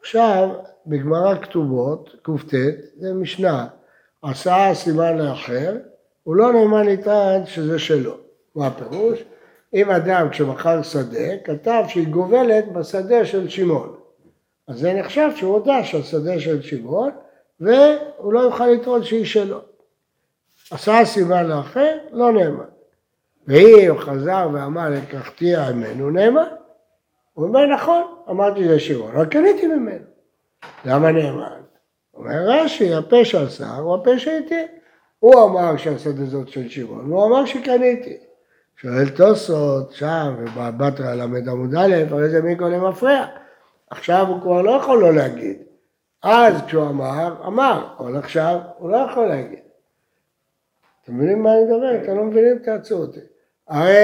עכשיו, 0.00 0.48
בגמרא 0.86 1.42
כתובות, 1.42 2.16
קט, 2.22 2.54
זה 2.96 3.14
משנה, 3.14 3.66
עשה 4.22 4.70
סימן 4.74 5.18
לאחר, 5.18 5.76
הוא 6.22 6.36
לא 6.36 6.52
נאמן 6.52 6.86
לטען 6.86 7.46
שזה 7.46 7.78
שלו. 7.78 8.16
מה 8.54 8.66
הפירוש? 8.66 9.18
אם 9.74 9.90
אדם 9.90 10.28
כשמכר 10.30 10.82
שדה, 10.82 11.38
כתב 11.44 11.84
שהיא 11.88 12.08
גובלת 12.08 12.72
בשדה 12.72 13.24
של 13.24 13.48
שמעון. 13.48 13.96
אז 14.68 14.78
זה 14.78 14.92
נחשב 14.92 15.30
שהוא 15.36 15.54
הודה 15.54 15.84
שהשדה 15.84 16.40
של 16.40 16.62
שמעון, 16.62 17.10
והוא 17.60 18.32
לא 18.32 18.40
יוכל 18.40 18.66
לטעון 18.66 19.04
שהיא 19.04 19.24
שלו. 19.24 19.60
עשה 20.70 21.04
סימן 21.04 21.46
לאחר, 21.46 21.98
לא 22.10 22.32
נאמן. 22.32 22.64
ואם 23.46 23.90
הוא 23.90 23.98
חזר 23.98 24.48
ואמר 24.52 24.90
לקחתיה 24.90 25.72
ממנו, 25.72 26.10
נאמן. 26.10 26.48
הוא 27.32 27.46
אומר 27.46 27.66
נכון, 27.66 28.02
אמרתי 28.30 28.68
זה 28.68 28.80
שמעון, 28.80 29.16
רק 29.16 29.28
קניתי 29.28 29.66
ממנו. 29.66 30.04
למה 30.84 31.12
נאמן? 31.12 31.61
אומר 32.14 32.48
רש"י, 32.48 32.94
הפה 32.94 33.24
של 33.24 33.48
שר 33.48 33.74
הוא 33.78 33.94
הפה 33.94 34.18
שהתיר. 34.18 34.66
הוא 35.18 35.44
אמר 35.44 35.76
שהשדה 35.76 36.24
זאת 36.24 36.48
של 36.48 36.68
שמעון, 36.68 37.12
והוא 37.12 37.26
אמר 37.26 37.46
שקניתי. 37.46 38.16
שואל 38.76 39.08
תוספות 39.08 39.92
שם, 39.92 40.34
ובבטרה 40.38 41.14
ל"ד 41.14 41.48
עמוד 41.48 41.74
א', 41.74 41.94
הרי 42.10 42.28
זה 42.28 42.42
מי 42.42 42.56
קודם 42.56 42.88
מפריע. 42.88 43.24
עכשיו 43.90 44.26
הוא 44.28 44.40
כבר 44.40 44.62
לא 44.62 44.70
יכול 44.70 45.00
לא 45.00 45.14
להגיד. 45.14 45.56
אז 46.22 46.54
כשהוא 46.66 46.88
אמר, 46.88 47.34
אמר, 47.46 47.86
אבל 47.98 48.16
עכשיו 48.16 48.60
הוא 48.78 48.90
לא 48.90 48.96
יכול 48.96 49.26
להגיד. 49.26 49.58
אתם 51.04 51.16
מבינים 51.16 51.42
מה 51.42 51.52
אני 51.52 51.64
מדבר? 51.64 52.02
אתם 52.02 52.16
לא 52.16 52.24
מבינים? 52.24 52.58
תעצרו 52.58 53.00
אותי. 53.00 53.20
הרי 53.68 53.96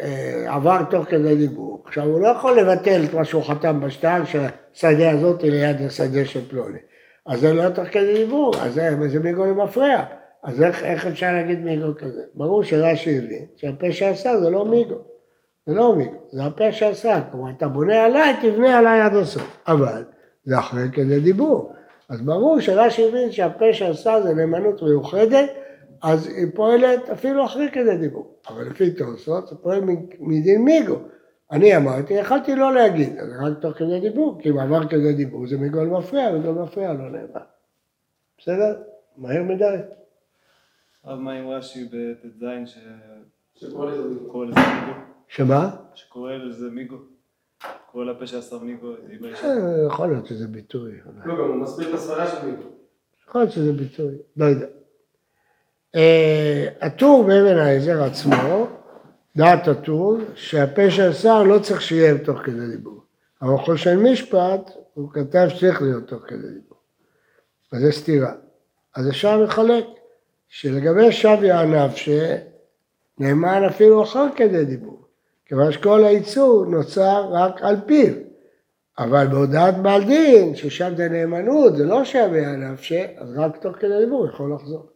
אה, 0.00 0.54
עבר 0.54 0.82
תוך 0.90 1.04
כדי 1.04 1.36
דיבור. 1.36 1.82
עכשיו 1.86 2.04
הוא 2.04 2.20
לא 2.20 2.28
יכול 2.28 2.60
לבטל 2.60 3.04
את 3.04 3.14
מה 3.14 3.24
שהוא 3.24 3.44
חתם 3.44 3.80
בשטר, 3.80 4.24
שהשדה 4.24 5.10
הזאת 5.10 5.42
היא 5.42 5.50
ליד 5.50 5.82
השדה 5.86 6.24
של 6.24 6.48
פלוני. 6.48 6.78
אז 7.26 7.40
זה 7.40 7.52
לא 7.52 7.68
תוך 7.68 7.84
כדי 7.84 8.14
דיבור, 8.14 8.52
אז 8.60 8.74
זה, 8.74 9.08
זה 9.08 9.20
מיגו 9.20 9.44
למפרע. 9.44 10.04
אז 10.44 10.62
איך, 10.62 10.84
איך 10.84 11.06
אפשר 11.06 11.32
להגיד 11.32 11.64
מיגו 11.64 11.96
כזה? 11.98 12.22
ברור 12.34 12.62
שרש"י 12.62 13.18
הבין 13.18 13.46
שהפה 13.56 13.92
שעשה 13.92 14.40
זה 14.40 14.50
לא 14.50 14.64
מיגו. 14.64 14.96
זה 15.66 15.74
לא 15.74 15.96
מיגו, 15.96 16.16
זה 16.32 16.44
הפה 16.44 16.72
שעשה. 16.72 17.20
כלומר, 17.30 17.50
אתה 17.56 17.68
בונה 17.68 18.04
עליי, 18.04 18.34
תבנה 18.42 18.78
עליי 18.78 19.00
עד 19.00 19.14
הסוף. 19.14 19.56
אבל 19.66 20.04
זה 20.44 20.58
אחרי 20.58 20.88
כדי 20.92 21.20
דיבור. 21.20 21.72
אז 22.08 22.20
ברור 22.22 22.60
שרש"י 22.60 23.08
הבין 23.08 23.32
שהפה 23.32 23.72
שעשה 23.72 24.22
זה 24.22 24.34
נאמנות 24.34 24.82
מיוחדת, 24.82 25.50
אז 26.02 26.26
היא 26.26 26.46
פועלת 26.54 27.10
אפילו 27.10 27.44
אחרי 27.44 27.68
כדי 27.72 27.96
דיבור. 27.96 28.34
אבל 28.48 28.66
לפי 28.66 28.90
תוספות 28.90 29.48
זה 29.48 29.56
פועל 29.56 29.80
מדין 30.20 30.64
מיגו. 30.64 30.96
אני 31.52 31.76
אמרתי, 31.76 32.14
יכלתי 32.14 32.56
לא 32.56 32.74
להגיד, 32.74 33.18
אז 33.18 33.28
רק 33.40 33.58
תוך 33.60 33.78
כדי 33.78 34.00
דיבור, 34.00 34.38
כי 34.42 34.50
אם 34.50 34.58
עבר 34.58 34.88
כדי 34.88 35.12
דיבור 35.12 35.46
זה 35.46 35.58
מגול 35.58 35.86
מפריע, 35.88 36.32
מגול 36.32 36.54
מפריע 36.54 36.92
לא 36.92 37.10
נאמר. 37.10 37.40
בסדר? 38.38 38.82
מהר 39.16 39.42
מדי. 39.42 39.76
אבל 41.04 41.14
מה 41.14 41.32
עם 41.32 41.48
רש"י 41.48 41.84
בט"ז 41.84 42.44
שקורא 43.56 43.90
לזה 43.90 44.02
מיגו. 44.02 44.20
שקורא 44.24 44.46
לזה 44.46 44.60
מיגו? 44.60 44.92
שמה? 45.28 45.70
שקורא 45.94 46.32
לזה 46.32 46.70
מיגו? 46.70 46.96
קורא 47.92 48.04
לפה 48.04 48.26
שעשה 48.26 48.56
מיגו. 48.58 48.86
אה, 49.44 49.86
יכול 49.86 50.08
להיות 50.08 50.26
שזה 50.26 50.48
ביטוי. 50.48 50.92
לא, 51.24 51.34
גם 51.34 51.48
הוא 51.48 51.56
מסביר 51.56 51.88
את 51.88 51.94
הסברה 51.94 52.26
של 52.26 52.46
מיגו. 52.46 52.62
יכול 53.28 53.40
להיות 53.40 53.52
שזה 53.52 53.72
ביטוי, 53.72 54.14
לא 54.36 54.44
יודע. 54.44 54.66
אה, 55.94 56.68
הטור 56.80 57.22
באבן 57.22 57.58
העזר 57.58 58.02
עצמו, 58.02 58.66
דעת 59.36 59.68
הטור, 59.68 60.18
שהפה 60.34 60.90
של 60.90 61.12
שר 61.12 61.42
לא 61.42 61.58
צריך 61.58 61.82
שיהיה 61.82 62.18
תוך 62.18 62.38
כדי 62.38 62.66
דיבור. 62.70 63.02
אבל 63.42 63.56
חושן 63.56 63.98
משפט, 63.98 64.70
הוא 64.94 65.10
כתב 65.12 65.48
שצריך 65.48 65.82
להיות 65.82 66.08
תוך 66.08 66.22
כדי 66.26 66.48
דיבור. 66.48 66.78
אז 67.72 67.80
זה 67.80 67.92
סתירה. 67.92 68.32
אז 68.96 69.08
אפשר 69.08 69.42
לחלק, 69.42 69.84
שלגבי 70.48 71.12
שוויה 71.12 71.60
הנפשה, 71.60 72.36
נאמן 73.18 73.64
אפילו 73.64 74.02
אחר 74.02 74.26
כדי 74.36 74.64
דיבור. 74.64 75.04
כיוון 75.46 75.72
שכל 75.72 76.04
הייצור 76.04 76.66
נוצר 76.66 77.28
רק 77.32 77.62
על 77.62 77.76
פיו. 77.86 78.14
אבל 78.98 79.26
בהודעת 79.26 79.82
בעל 79.82 80.04
דין, 80.04 80.56
ששם 80.56 80.92
זה 80.96 81.08
נאמנות, 81.08 81.76
זה 81.76 81.84
לא 81.84 82.04
שוויה 82.04 82.50
הנפשה, 82.50 83.06
אז 83.16 83.38
רק 83.38 83.56
תוך 83.56 83.76
כדי 83.76 83.98
דיבור 84.04 84.26
יכול 84.26 84.54
לחזור. 84.54 84.86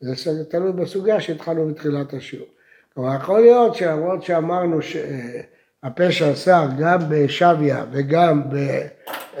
זה 0.00 0.44
תלוי 0.44 0.72
בסוגיה 0.72 1.20
שהתחלנו 1.20 1.68
בתחילת 1.68 2.14
השיעור. 2.14 2.48
כלומר, 2.98 3.16
יכול 3.16 3.40
להיות 3.40 3.74
שלמרות 3.74 4.22
שאמרנו 4.22 4.82
שהפה 4.82 6.12
שאסר 6.12 6.66
גם 6.78 6.98
בשביה 7.08 7.84
וגם 7.92 8.42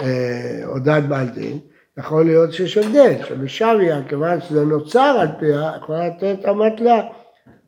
בהודעת 0.00 1.08
בעל 1.08 1.28
דין, 1.28 1.58
יכול 1.98 2.24
להיות 2.24 2.52
שיש 2.52 2.78
הבדל, 2.78 3.24
שבשביה, 3.24 4.00
כיוון 4.08 4.40
שזה 4.40 4.64
נוצר 4.64 5.16
על 5.20 5.28
פיה, 5.38 5.72
יכולה 5.76 6.08
לתת 6.08 6.48
אמתלה, 6.48 7.02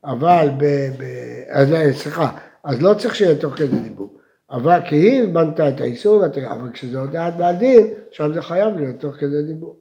אבל 0.04 0.48
ב... 0.58 0.64
ב 0.98 1.04
אז, 1.48 1.68
סליחה, 1.92 2.30
אז 2.64 2.82
לא 2.82 2.94
צריך 2.94 3.14
שיהיה 3.14 3.34
תוך 3.34 3.54
כדי 3.54 3.78
דיבור. 3.78 4.18
אבל 4.50 4.80
כי 4.88 4.96
היא 4.96 5.34
בנתה 5.34 5.68
את 5.68 5.80
האיסור, 5.80 6.24
אבל 6.26 6.70
כשזה 6.72 7.00
הודעת 7.00 7.36
בעל 7.36 7.56
דין, 7.56 7.86
שם 8.10 8.32
זה 8.34 8.42
חייב 8.42 8.76
להיות 8.76 9.00
תוך 9.00 9.14
כדי 9.16 9.42
דיבור. 9.46 9.76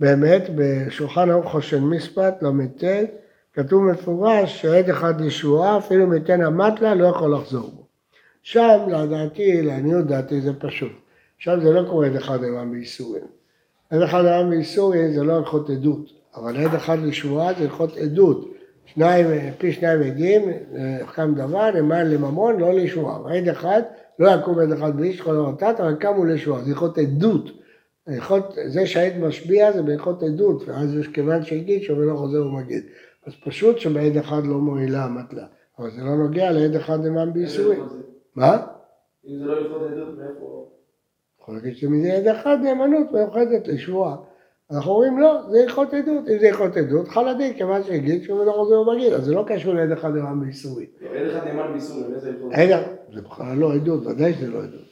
באמת, 0.00 0.42
בשולחן 0.54 1.30
ערוך 1.30 1.52
חושן 1.52 1.82
משפט, 1.82 2.42
ל"ט, 2.42 2.84
כתוב 3.56 3.84
מפורש 3.84 4.62
שעד 4.62 4.90
אחד 4.90 5.20
לישועה, 5.20 5.78
אפילו 5.78 6.06
מתן 6.06 6.40
המטלה, 6.40 6.94
לא 6.94 7.06
יכול 7.06 7.34
לחזור 7.34 7.70
בו. 7.74 7.86
שם, 8.42 8.78
לדעתי, 8.88 9.62
לעניות 9.62 10.06
דעתי, 10.06 10.40
זה 10.40 10.52
פשוט. 10.58 10.92
שם 11.38 11.60
זה 11.62 11.70
לא 11.72 11.88
קורה 11.88 12.06
עד 12.06 12.16
אחד 12.16 12.40
נאמן 12.40 12.70
בייסורים. 12.70 13.22
עד 13.90 14.02
אחד 14.02 14.24
נאמן 14.24 14.50
בייסורים 14.50 15.12
זה 15.12 15.24
לא 15.24 15.36
הלכות 15.36 15.70
עדות, 15.70 16.12
אבל 16.34 16.56
עד 16.56 16.74
אחד 16.74 16.98
לשבועה 16.98 17.54
זה 17.54 17.64
הלכות 17.64 17.96
עדות. 17.96 18.52
שניים, 18.86 19.26
פי 19.58 19.72
שניים 19.72 20.02
עדים, 20.02 20.42
קם 21.14 21.34
דבר, 21.34 21.70
נאמן 21.70 22.10
לממון, 22.10 22.60
לא 22.60 22.74
לשבועה. 22.74 23.36
עד 23.36 23.48
אחד, 23.48 23.82
לא 24.18 24.28
יקום 24.30 24.58
עד 24.58 24.72
אחד 24.72 24.96
בלי 24.96 25.12
שכונה 25.12 25.40
ותת, 25.40 25.74
אבל 25.80 25.94
קמו 25.94 26.24
לשבועה, 26.24 26.62
זה 26.62 26.70
הלכות 26.70 26.98
עדות. 26.98 27.50
הלכות, 28.06 28.56
זה 28.66 28.86
שהעד 28.86 29.18
משביע 29.18 29.72
זה 29.72 29.82
בהלכות 29.82 30.22
עדות, 30.22 30.68
ואז 30.68 30.94
יש 30.94 31.08
כיוון 31.08 31.42
שהגיד 31.42 31.82
שאומר 31.82 32.04
לא 32.04 32.16
חוזר 32.16 32.46
ומגיד. 32.46 32.82
אז 33.26 33.32
פשוט 33.44 33.78
שבעד 33.78 34.16
אחד 34.16 34.46
לא 34.46 34.54
מועילה 34.54 35.04
המטלה, 35.04 35.46
אבל 35.78 35.90
זה 35.90 36.02
לא 36.02 36.16
נוגע 36.16 36.50
לעד 36.50 36.74
אחד 36.74 37.00
נאמן 37.00 37.32
בייסורים. 37.32 37.84
מה? 38.34 38.66
אם 39.26 39.38
זה 39.38 39.44
לא 39.44 39.56
הלכות 39.56 39.82
עדות, 39.82 40.18
מאיפה... 40.18 40.68
יכול 41.42 41.54
להגיד 41.54 41.76
שמזה 41.76 42.16
עד 42.16 42.26
אחד 42.26 42.56
נאמנות 42.62 43.12
מיוחדת 43.12 43.68
לשבועה. 43.68 44.16
אנחנו 44.70 44.90
אומרים 44.90 45.20
לא, 45.20 45.42
זה 45.50 45.62
הלכות 45.62 45.94
עדות, 45.94 46.28
אם 46.28 46.38
זה 46.38 46.48
הלכות 46.48 46.76
עדות, 46.76 47.08
חל 47.08 47.28
הדין, 47.28 47.54
כיוון 47.56 47.82
שהגיד 47.82 48.22
שהוא 48.22 48.44
לא 48.44 48.52
חוזר 48.52 48.80
ומגיד, 48.80 49.12
אז 49.12 49.24
זה 49.24 49.34
לא 49.34 49.44
קשור 49.46 49.74
לעד 49.74 49.92
אחד 49.92 50.14
נאמן 50.14 50.40
בייסורים. 50.40 50.86
לא, 51.00 51.08
עד 51.18 51.26
אחד 51.26 51.46
נאמן 51.46 51.72
באיסורים, 51.72 52.14
איזה 52.14 52.28
הלכות? 52.28 52.52
זה 53.14 53.22
בכלל 53.22 53.56
לא 53.56 53.74
עדות, 53.74 54.06
ודאי 54.06 54.34
שזה 54.34 54.50
לא 54.50 54.58
עדות. 54.58 54.86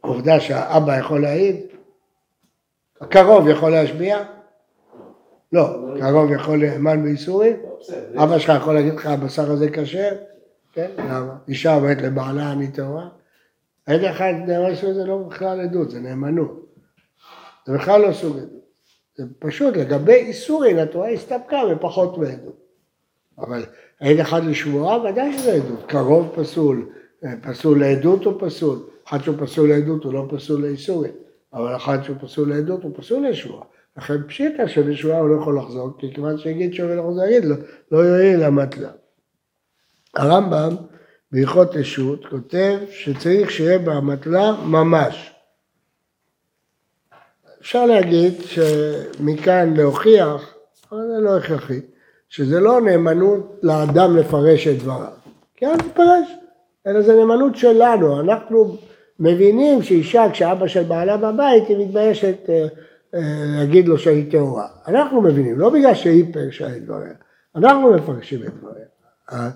עובדה 0.00 0.40
שהאבא 0.40 0.98
יכול 0.98 1.22
להעיד, 1.22 1.56
הקרוב 3.00 3.48
יכול 3.48 3.70
להשביע? 3.70 4.24
לא, 5.54 5.78
קרוב 6.00 6.30
יכול 6.30 6.60
לאמן 6.64 7.02
בייסורים? 7.02 7.56
אבא 8.16 8.38
שלך 8.38 8.52
יכול 8.56 8.74
להגיד 8.74 8.94
לך 8.94 9.06
הבשר 9.06 9.50
הזה 9.50 9.70
כשר? 9.70 10.10
כן, 10.72 10.90
למה? 10.98 11.36
אישה 11.48 11.76
אומרת 11.76 12.02
לבעלה 12.02 12.52
אני 12.52 12.72
טהורה? 12.72 13.08
עד 13.86 14.04
אחד 14.04 14.32
נאמן 14.46 14.74
זה 14.74 15.04
לא 15.04 15.18
בכלל 15.18 15.60
עדות, 15.60 15.90
זה 15.90 16.00
נאמנות. 16.00 16.66
זה 17.66 17.72
בכלל 17.72 18.00
לא 18.00 18.12
סוג 18.12 18.36
עדות. 18.36 18.64
זה 19.16 19.24
פשוט 19.38 19.76
לגבי 19.76 20.14
איסורים 20.14 20.78
התורה 20.78 21.08
הסתפקה 21.08 21.60
בפחות 21.70 22.18
מעדות. 22.18 22.58
אבל 23.38 23.64
עד 24.00 24.18
אחד 24.20 24.44
לשבועה 24.44 25.02
ודאי 25.02 25.38
שזה 25.38 25.52
עדות. 25.52 25.84
קרוב 25.86 26.32
פסול, 26.34 26.88
פסול 27.42 27.80
לעדות 27.80 28.24
הוא 28.24 28.34
פסול. 28.38 28.78
אחד 29.08 29.18
שהוא 29.22 29.36
פסול 29.38 29.68
לעדות 29.68 30.04
הוא 30.04 30.12
לא 30.12 30.26
פסול 30.30 30.62
לאיסורים. 30.62 31.12
אבל 31.52 31.76
אחד 31.76 32.02
שהוא 32.02 32.16
פסול 32.20 32.48
לעדות 32.48 32.82
הוא 32.82 32.92
פסול 32.96 33.26
לשבועה. 33.26 33.64
לכן 33.96 34.22
פשיטה 34.28 34.68
שבשבועה 34.68 35.18
הוא 35.18 35.28
לא 35.28 35.40
יכול 35.40 35.58
לחזור, 35.58 35.90
כי 35.98 36.14
כיוון 36.14 36.38
שהגיד 36.38 36.74
שהוא 36.74 36.90
לא 36.90 37.00
יכול 37.00 37.14
להגיד 37.16 37.44
לו, 37.44 37.56
לא 37.90 37.98
יועיל 37.98 38.42
המטלה. 38.42 38.90
הרמב"ם 40.14 40.76
בהלכות 41.32 41.76
רשות 41.76 42.26
כותב 42.26 42.78
שצריך 42.90 43.50
שיהיה 43.50 43.78
במטלה 43.78 44.52
ממש. 44.64 45.34
אפשר 47.60 47.86
להגיד 47.86 48.32
שמכאן 48.42 49.74
להוכיח, 49.76 50.54
אבל 50.92 51.00
זה 51.14 51.20
לא 51.20 51.36
הכרחי, 51.36 51.80
שזה 52.28 52.60
לא 52.60 52.80
נאמנות 52.80 53.60
לאדם 53.62 54.16
לפרש 54.16 54.66
את 54.66 54.78
דבריו. 54.78 55.12
כי 55.56 55.66
אל 55.66 55.76
תפרש, 55.76 56.28
אלא 56.86 57.02
זה 57.02 57.14
נאמנות 57.14 57.56
שלנו, 57.56 58.20
אנחנו 58.20 58.76
מבינים 59.20 59.82
שאישה 59.82 60.24
כשאבא 60.32 60.66
של 60.66 60.82
בעלה 60.82 61.16
בבית 61.16 61.68
היא 61.68 61.76
מתביישת 61.86 62.36
אה, 62.48 62.66
להגיד 63.56 63.88
לו 63.88 63.98
שהיא 63.98 64.30
טהורה. 64.30 64.66
אנחנו 64.88 65.20
מבינים, 65.20 65.58
לא 65.58 65.70
בגלל 65.70 65.94
שהיא 65.94 66.32
פרשה 66.32 66.76
את 66.76 66.84
דבריה, 66.84 67.12
אנחנו 67.56 67.92
מפרשים 67.92 68.42
את 68.42 68.54
דבריה. 68.58 68.84
אה, 69.32 69.50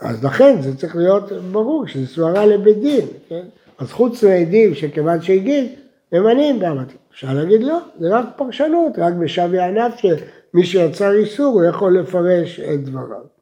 אז 0.00 0.24
לכן 0.24 0.62
זה 0.62 0.76
צריך 0.76 0.96
להיות 0.96 1.32
ברור 1.52 1.86
שזה 1.86 2.06
סברה 2.06 2.46
לבית 2.46 2.78
דין, 2.78 3.06
כן? 3.28 3.42
אז 3.78 3.92
חוץ 3.92 4.24
מעדים 4.24 4.74
שכיוון 4.74 5.22
שהגיד, 5.22 5.72
ממנים 6.12 6.58
באמתלה. 6.58 6.98
אפשר 7.12 7.34
להגיד 7.34 7.62
לא, 7.62 7.78
זה 8.00 8.08
רק 8.16 8.24
פרשנות, 8.36 8.98
רק 8.98 9.14
בשווי 9.14 9.58
ענף 9.58 9.96
שמי 9.96 10.64
שיצר 10.64 11.12
איסור 11.12 11.52
הוא 11.54 11.64
יכול 11.64 11.98
לפרש 11.98 12.60
את 12.60 12.84
דבריו. 12.84 13.32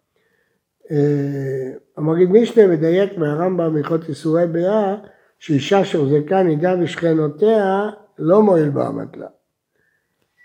המגיד 1.96 2.30
משנה 2.30 2.66
מדייק 2.66 3.18
מהרמב"ם 3.18 3.74
בהלכות 3.74 4.08
איסורי 4.08 4.46
ביאה 4.46 4.96
שאישה 5.38 5.84
שהוחזקה 5.84 6.42
נידה 6.42 6.76
בשכנותיה 6.76 7.90
לא 8.18 8.42
מועיל 8.42 8.68
באמתלה. 8.68 9.26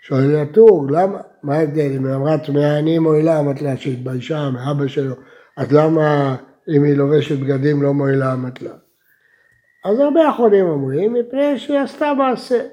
שואל 0.08 0.36
הטור, 0.36 0.86
למה? 0.90 1.20
מה 1.42 1.56
ההבדל? 1.56 1.92
אם 1.96 2.06
היא 2.06 2.14
אמרה 2.14 2.38
טמאה 2.38 2.78
אני 2.78 2.98
מועילה 2.98 3.40
אמתלה 3.40 3.76
שהתביישה 3.76 4.50
מאבא 4.50 4.86
שלו, 4.86 5.14
אז 5.56 5.72
למה 5.72 6.36
אם 6.76 6.84
היא 6.84 6.94
לובשת 6.94 7.38
בגדים 7.38 7.82
לא 7.82 7.94
מועילה 7.94 8.34
אמתלה? 8.34 8.74
אז 9.84 10.00
הרבה 10.00 10.30
אחרונים 10.30 10.66
אומרים, 10.66 11.12
מפני 11.12 11.58
שהיא 11.58 11.78
עשתה 11.78 12.14
מעשה. 12.14 12.66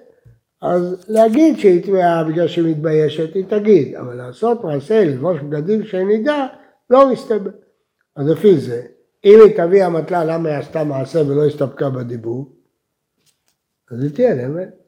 אז 0.62 1.06
להגיד 1.10 1.58
שהיא 1.58 1.86
טמאה 1.86 2.24
בגלל 2.24 2.48
שהיא 2.48 2.72
מתביישת, 2.72 3.34
היא 3.34 3.46
תגיד, 3.48 3.96
אבל 3.96 4.16
לעשות 4.16 4.64
מעשה, 4.64 5.06
ללבוש 5.06 5.40
בגדים 5.42 5.84
שנדע, 5.84 6.48
לא 6.90 7.12
מסתבר. 7.12 7.52
אז 8.16 8.30
לפי 8.30 8.58
זה, 8.58 8.82
אם 9.26 9.40
היא 9.46 9.58
תביא 9.58 9.88
אמתלה 9.88 10.26
למה 10.26 10.50
היא 10.50 10.58
עשתה 10.58 10.84
מעשה 10.84 11.20
ולא 11.20 11.46
הסתפקה 11.46 11.90
בדיבור, 11.90 12.56
אז 13.92 14.04
היא 14.04 14.12
תהיה 14.12 14.36
נאמן. 14.36 14.83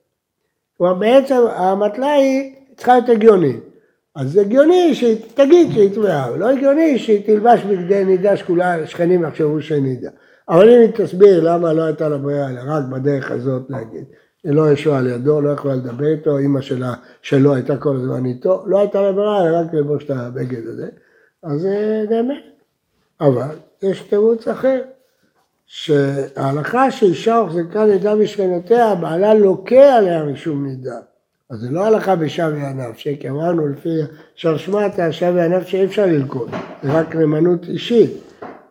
כלומר 0.77 0.93
בעצם 0.93 1.35
האמתלה 1.49 2.13
היא 2.13 2.55
צריכה 2.75 2.93
להיות 2.93 3.09
הגיונית. 3.09 3.59
אז 4.15 4.31
זה 4.31 4.41
הגיוני 4.41 4.95
שהיא 4.95 5.17
תגיד 5.33 5.71
שהיא 5.71 5.95
טמאה, 5.95 6.37
לא 6.37 6.49
הגיוני 6.49 6.99
שהיא 6.99 7.25
תלבש 7.25 7.63
בגדי 7.63 8.05
נידה 8.05 8.37
שכולה 8.37 8.87
שכנים 8.87 9.23
יחשבו 9.23 9.61
שנידה. 9.61 10.09
אבל 10.49 10.69
אם 10.69 10.81
היא 10.81 10.91
תסביר 10.95 11.43
למה 11.43 11.73
לא 11.73 11.83
הייתה 11.83 12.09
לה 12.09 12.17
ברירה, 12.17 12.49
אלא 12.49 12.61
רק 12.67 12.83
בדרך 12.91 13.31
הזאת 13.31 13.69
להגיד, 13.69 14.03
היא 14.43 14.51
לא 14.53 14.71
ישבה 14.71 14.97
על 14.97 15.07
ידו, 15.07 15.41
לא 15.41 15.49
יכולה 15.49 15.75
לדבר 15.75 16.07
איתו, 16.07 16.37
אימא 16.37 16.61
שלה 16.61 16.93
שלו 17.21 17.55
הייתה 17.55 17.77
כל 17.77 17.95
הזמן 17.95 18.25
איתו, 18.25 18.63
לא 18.67 18.79
הייתה 18.79 19.01
לה 19.01 19.11
ברירה, 19.11 19.47
אלא 19.47 19.57
רק 19.57 19.73
ללבוש 19.73 20.03
את 20.03 20.09
הבגד 20.09 20.67
הזה, 20.67 20.87
אז 21.43 21.61
זה 21.61 22.05
באמת. 22.09 22.43
אבל 23.21 23.47
יש 23.81 24.01
תירוץ 24.01 24.47
אחר, 24.47 24.81
שההלכה 25.65 26.91
שאישה 26.91 27.37
הוחזקה 27.37 27.85
נידה 27.85 28.15
בשכנותיה, 28.15 28.95
בעלה 28.95 29.33
לוקה 29.33 29.95
עליה 29.95 30.23
משום 30.23 30.65
נידה. 30.65 30.97
אז 31.49 31.59
זה 31.59 31.67
לא 31.71 31.85
הלכה 31.85 32.15
בשווי 32.15 32.61
הנפשי, 32.61 33.17
כי 33.19 33.29
אמרנו 33.29 33.67
לפי 33.67 33.99
שרשמטה, 34.35 35.11
שווי 35.11 35.41
הנפשי 35.41 35.77
אי 35.77 35.85
אפשר 35.85 36.05
ללכוד, 36.05 36.49
זה 36.83 36.91
רק 36.91 37.15
נאמנות 37.15 37.65
אישית. 37.69 38.11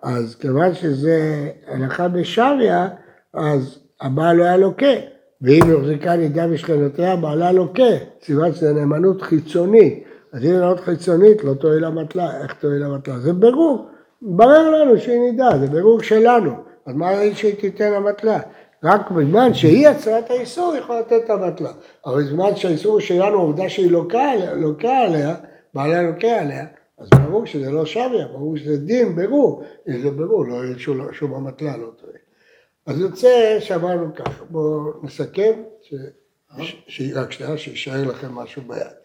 אז 0.03 0.35
כיוון 0.35 0.75
שזה 0.75 1.49
הלכה 1.67 2.09
בשוויה, 2.09 2.89
אז 3.35 3.79
הבעל 4.01 4.37
לא 4.37 4.45
היה 4.45 4.57
לוקה. 4.57 4.95
ואם 5.43 5.63
היא 5.65 5.73
הוחזקה 5.73 6.17
נידה 6.17 6.49
בשכנותיה, 6.49 7.17
בעלה 7.17 7.53
לוקה. 7.53 7.83
סימן 8.23 8.53
שזה 8.53 8.73
נאמנות 8.73 9.23
חיצונית. 9.23 10.05
אז 10.33 10.45
אם 10.45 10.51
נאמנות 10.51 10.81
חיצונית, 10.81 11.45
לא 11.45 11.55
תועיל 11.55 11.85
המטלה. 11.85 12.43
איך 12.43 12.53
תועיל 12.53 12.83
המטלה? 12.83 13.19
זה 13.19 13.33
ברור. 13.33 13.89
ברר 14.23 14.71
לנו 14.71 14.99
שהיא 14.99 15.21
נידה, 15.21 15.59
זה 15.61 15.67
ברור 15.67 16.03
שלנו. 16.03 16.74
אז 16.87 16.95
מה 16.95 17.19
ראית 17.19 17.37
שהיא 17.37 17.55
תיתן 17.55 17.93
המטלה? 17.93 18.41
רק 18.83 19.11
בזמן 19.11 19.55
שהיא 19.55 19.89
יצרה 19.89 20.19
את 20.19 20.31
האיסור, 20.31 20.73
היא 20.73 20.81
יכולה 20.81 21.01
לתת 21.01 21.21
את 21.25 21.31
המטלה. 21.31 21.73
אבל 22.07 22.23
בזמן 22.23 22.57
שהאיסור 22.57 23.01
שלנו, 23.01 23.39
העובדה 23.39 23.69
שהיא 23.69 23.91
לוקה 23.91 24.33
לוקה 24.55 24.99
עליה, 24.99 25.35
בעלה 25.75 26.03
לוקה 26.03 26.41
עליה, 26.41 26.67
אז 26.99 27.09
ברור 27.11 27.47
שזה 27.47 27.71
לא 27.71 27.87
שביה, 27.87 28.27
ברור 28.33 28.57
שזה 28.57 28.77
דין, 28.77 29.17
ברור. 29.17 29.63
אם 29.89 30.01
זה 30.03 30.11
ברור, 30.11 30.47
לא 30.47 30.65
יהיה 30.65 30.79
שום, 30.79 31.13
שום 31.13 31.35
המטלה, 31.35 31.77
לא 31.77 31.91
טועה. 32.01 32.13
אז 32.87 33.01
יוצא 33.01 33.57
שאמרנו 33.61 34.15
ככה, 34.15 34.45
בואו 34.51 34.93
נסכם, 35.03 35.53
ש... 35.83 35.95
ש... 36.87 37.13
רק 37.15 37.33
שנייה, 37.33 37.59
שישאר 37.59 38.05
לכם 38.05 38.33
משהו 38.33 38.63
ביד. 38.63 39.04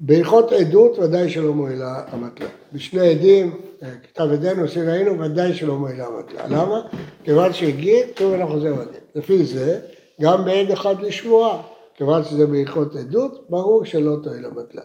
בהלכות 0.00 0.52
עדות 0.52 0.98
ודאי 0.98 1.30
שלא 1.30 1.54
מועילה 1.54 2.02
המטלה. 2.08 2.48
בשני 2.72 3.08
עדים, 3.08 3.60
כתב 4.02 4.28
ידינו 4.32 4.68
שראינו, 4.68 5.20
ודאי 5.20 5.54
שלא 5.54 5.74
מועילה 5.74 6.06
המטלה. 6.06 6.46
למה? 6.46 6.80
כיוון 7.24 7.52
שהגיד, 7.52 8.06
שוב 8.18 8.34
אנחנו 8.34 8.54
חוזרים 8.54 8.74
עדים. 8.74 9.00
לפי 9.14 9.44
זה, 9.44 9.80
גם 10.20 10.44
בעד 10.44 10.70
אחד 10.70 11.00
לשבועה, 11.00 11.62
כיוון 11.94 12.24
שזה 12.24 12.46
בהלכות 12.46 12.96
עדות, 12.96 13.50
ברור 13.50 13.84
שלא 13.84 14.16
תועיל 14.22 14.44
המטלה. 14.44 14.82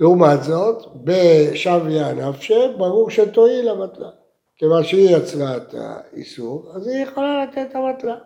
לעומת 0.00 0.42
זאת, 0.42 0.86
בשוויה 1.04 2.12
נפשה, 2.14 2.68
ברור 2.78 3.10
שתועיל 3.10 3.68
המטלה. 3.68 4.10
כיוון 4.56 4.84
שהיא 4.84 5.16
יצרה 5.16 5.56
את 5.56 5.74
האיסור, 5.74 6.72
אז 6.74 6.88
היא 6.88 7.02
יכולה 7.02 7.44
לתת 7.44 7.70
את 7.70 7.76
המטלה. 7.76 8.16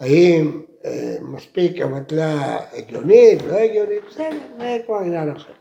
האם 0.00 0.62
אה, 0.84 1.16
מספיק 1.22 1.82
המטלה 1.82 2.58
הגיונית, 2.72 3.42
לא 3.42 3.56
הגיונית, 3.56 4.02
בסדר, 4.10 4.38
זה 4.58 4.78
כבר 4.86 4.96
עניין 4.96 5.30
אחר. 5.30 5.52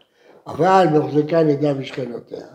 אבל 0.47 0.85
מחזיקה 0.93 1.43
נידה 1.43 1.73
בשכנותיה, 1.73 2.45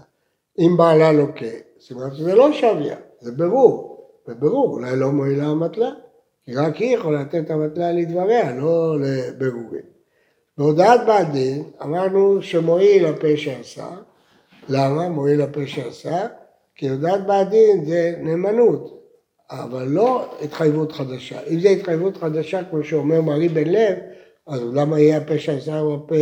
אם 0.59 0.77
בעלה 0.77 1.13
לוקה, 1.13 1.47
זאת 1.79 1.91
אומרת 1.91 2.15
שזה 2.15 2.35
לא 2.35 2.53
שביה, 2.53 2.97
זה 3.21 3.33
ברור, 3.33 4.09
בבירור, 4.29 4.73
אולי 4.73 4.97
לא 4.97 5.11
מועילה 5.11 5.47
המטלה, 5.47 5.91
כי 6.45 6.55
רק 6.55 6.77
היא 6.77 6.97
יכולה 6.97 7.23
לתת 7.23 7.45
את 7.45 7.51
המטלה 7.51 7.93
לדבריה, 7.93 8.57
לא 8.57 8.97
לבירורים. 9.01 9.93
בהודעת 10.59 11.07
בעל 11.07 11.25
דין 11.33 11.65
אמרנו 11.83 12.43
שמועיל 12.43 13.07
הפה 13.07 13.37
שעשה, 13.37 13.89
למה 14.69 15.09
מועיל 15.09 15.43
הפה 15.43 15.67
שעשה? 15.67 16.27
כי 16.75 16.89
הודעת 16.89 17.27
בעל 17.27 17.45
דין 17.45 17.85
זה 17.85 18.15
נאמנות, 18.19 19.02
אבל 19.51 19.89
לא 19.89 20.35
התחייבות 20.43 20.93
חדשה. 20.93 21.41
אם 21.51 21.61
זה 21.61 21.69
התחייבות 21.69 22.17
חדשה, 22.17 22.65
כמו 22.65 22.85
שאומר 22.85 23.21
מרי 23.21 23.49
בן 23.49 23.69
לב, 23.69 23.99
אז 24.47 24.61
למה 24.75 25.01
יהיה 25.01 25.17
הפה 25.17 25.39
שעשה 25.39 25.81
או 25.81 25.95
הפה 25.95 26.15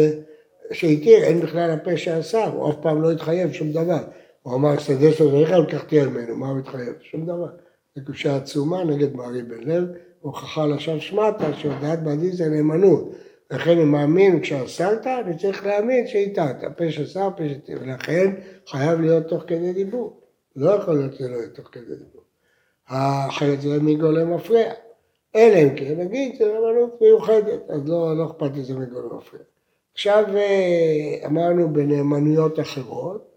שהתיר? 0.72 1.22
אין 1.22 1.40
בכלל 1.40 1.70
הפה 1.70 1.96
שעשה, 1.96 2.46
הוא 2.46 2.70
אף 2.70 2.74
פעם 2.82 3.02
לא 3.02 3.12
התחייב 3.12 3.52
שום 3.52 3.72
דבר. 3.72 4.04
הוא 4.42 4.54
אמר, 4.54 4.78
שדה 4.78 5.12
של 5.12 5.28
רעיך 5.28 5.50
לקחתי 5.50 6.04
ממנו, 6.04 6.36
מה 6.36 6.48
הוא 6.48 6.58
התחייב? 6.58 6.94
שום 7.00 7.26
דבר. 7.26 7.48
זו 7.96 8.04
קושה 8.06 8.36
עצומה 8.36 8.84
נגד 8.84 9.14
מרי 9.14 9.42
בן 9.42 9.70
לב, 9.70 9.84
הוכחה 10.20 10.66
לשווא 10.66 10.98
שמטה 10.98 11.54
שהודעת 11.54 12.02
בעל 12.02 12.16
דין 12.16 12.32
זה 12.32 12.48
נאמנות. 12.48 13.12
לכן 13.50 13.70
אני 13.70 13.84
מאמין 13.84 14.40
כשאסרת, 14.40 15.06
אני 15.06 15.38
צריך 15.38 15.66
להאמין 15.66 16.06
שהטעת, 16.06 16.64
הפה 16.64 16.90
שאסר, 16.90 17.26
הפה 17.26 17.42
שתהיה, 17.48 17.78
ולכן 17.80 18.34
חייב 18.68 19.00
להיות 19.00 19.26
תוך 19.26 19.42
כדי 19.46 19.72
דיבור. 19.72 20.20
לא 20.56 20.70
יכול 20.70 20.94
להיות 20.94 21.14
שזה 21.14 21.28
לא 21.28 21.36
יהיה 21.36 21.48
תוך 21.48 21.68
כדי 21.72 21.84
דיבור. 21.84 22.19
אחרת 22.90 23.60
זה 23.60 23.82
מגולם 23.82 24.34
מפריע. 24.34 24.72
אלא 25.36 25.56
אם 25.62 25.76
כן, 25.76 25.94
נגיד 25.96 26.36
זה 26.38 26.44
נאמנות 26.44 27.00
מיוחדת, 27.00 27.70
אז 27.70 27.88
לא, 27.88 28.16
לא 28.16 28.26
אכפת 28.26 28.50
לי 28.54 28.64
זה 28.64 28.74
מגולם 28.74 29.16
מפריע. 29.16 29.42
עכשיו 29.94 30.24
אה, 30.36 31.26
אמרנו 31.26 31.72
בנאמנויות 31.72 32.60
אחרות, 32.60 33.30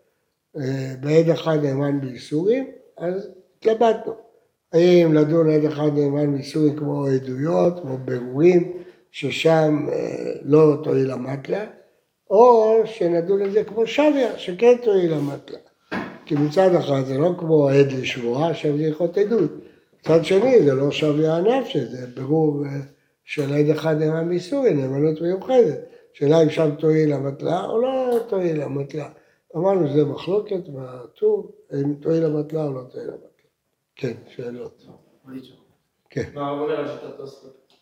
אה, 0.58 0.94
בעד 1.00 1.30
אחד 1.30 1.58
נאמן 1.63 2.02
באיסורים, 2.02 2.72
אז 2.98 3.30
התלבטנו. 3.58 4.13
האם 4.74 5.13
לדון 5.13 5.50
עד 5.50 5.66
אחד 5.66 5.89
נאמן 5.94 6.34
באיסורים 6.34 6.76
כמו 6.76 7.06
עדויות, 7.06 7.80
כמו 7.80 7.98
בירורים, 7.98 8.74
ששם 9.12 9.88
אה, 9.92 10.34
לא 10.42 10.78
תועיל 10.84 11.12
המטלה, 11.12 11.66
או 12.30 12.82
שנדון 12.86 13.42
לזה 13.42 13.63
כמו 13.63 13.88
שביה, 13.88 14.38
שכן 14.38 14.76
תועיל 14.84 15.13
המטלה. 15.13 15.60
כי 16.25 16.36
מצד 16.36 16.75
אחד 16.75 17.05
זה 17.05 17.17
לא 17.17 17.29
כמו 17.38 17.69
עד 17.69 17.91
לשבועה, 17.91 18.53
שם 18.53 18.77
זה 18.77 18.83
יכול 18.83 19.07
עדות. 19.15 19.51
מצד 19.99 20.25
שני 20.25 20.63
זה 20.63 20.73
לא 20.73 20.91
שביה 20.91 21.36
הנפש, 21.36 21.77
זה 21.77 22.07
ברור 22.15 22.65
אה, 22.65 22.69
של 23.23 23.53
עד 23.53 23.69
אחד 23.69 23.97
נאמן 23.97 24.29
מסורי, 24.29 24.73
נאמנות 24.73 25.21
מיוחדת. 25.21 25.79
שאלה 26.13 26.43
אם 26.43 26.49
שם 26.49 26.75
תועיל 26.75 27.13
המטלה 27.13 27.65
או 27.65 27.81
לא 27.81 28.19
תועיל 28.27 28.62
המטלה. 28.62 29.09
אמרנו 29.55 29.88
שזה 29.88 30.05
מחלוקת 30.05 30.69
בטור, 30.69 31.51
אם 31.73 31.93
תועיל 31.93 32.25
המטלה 32.25 32.63
או 32.63 32.73
לא 32.73 32.81
תועיל 32.91 33.09
המטלה. 33.09 33.27
כן, 33.95 34.13
שאלות. 34.27 34.86
כן. 36.09 36.29
מה 36.33 36.49
אומר 36.49 36.71
על 36.71 36.88
שיטת 36.88 37.17
תוספות? 37.17 37.73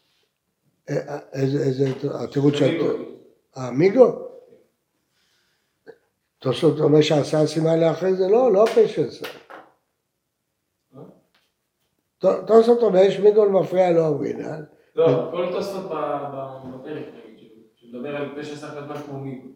אה, 0.90 1.20
איזה, 1.34 1.64
איזה, 1.64 1.90
התירוץ 2.14 2.54
של... 2.54 2.94
המיגו? 3.56 4.31
תוספות 6.42 6.80
אומר 6.80 7.02
שעשה 7.02 7.48
סימן 7.48 7.80
לאחרי 7.80 8.14
זה, 8.14 8.28
לא, 8.28 8.54
לא 8.54 8.64
הפה 8.64 8.88
שעשה. 8.88 9.26
תוספות 12.20 12.84
אומר 12.84 13.00
יש 13.00 13.20
מיגו 13.20 13.50
מפריע 13.50 13.92
לא 13.92 14.08
אמרינן. 14.08 14.64
לא, 14.96 15.30
כל 15.32 15.52
תוספות 15.52 15.86
בפרק, 15.86 17.06
נגיד, 17.26 17.50
שמדבר 17.76 18.16
על 18.16 18.36
פה 18.36 18.44
שעשה 18.44 18.68
כתבה 18.72 19.02
כמו 19.02 19.20
מיגו. 19.20 19.48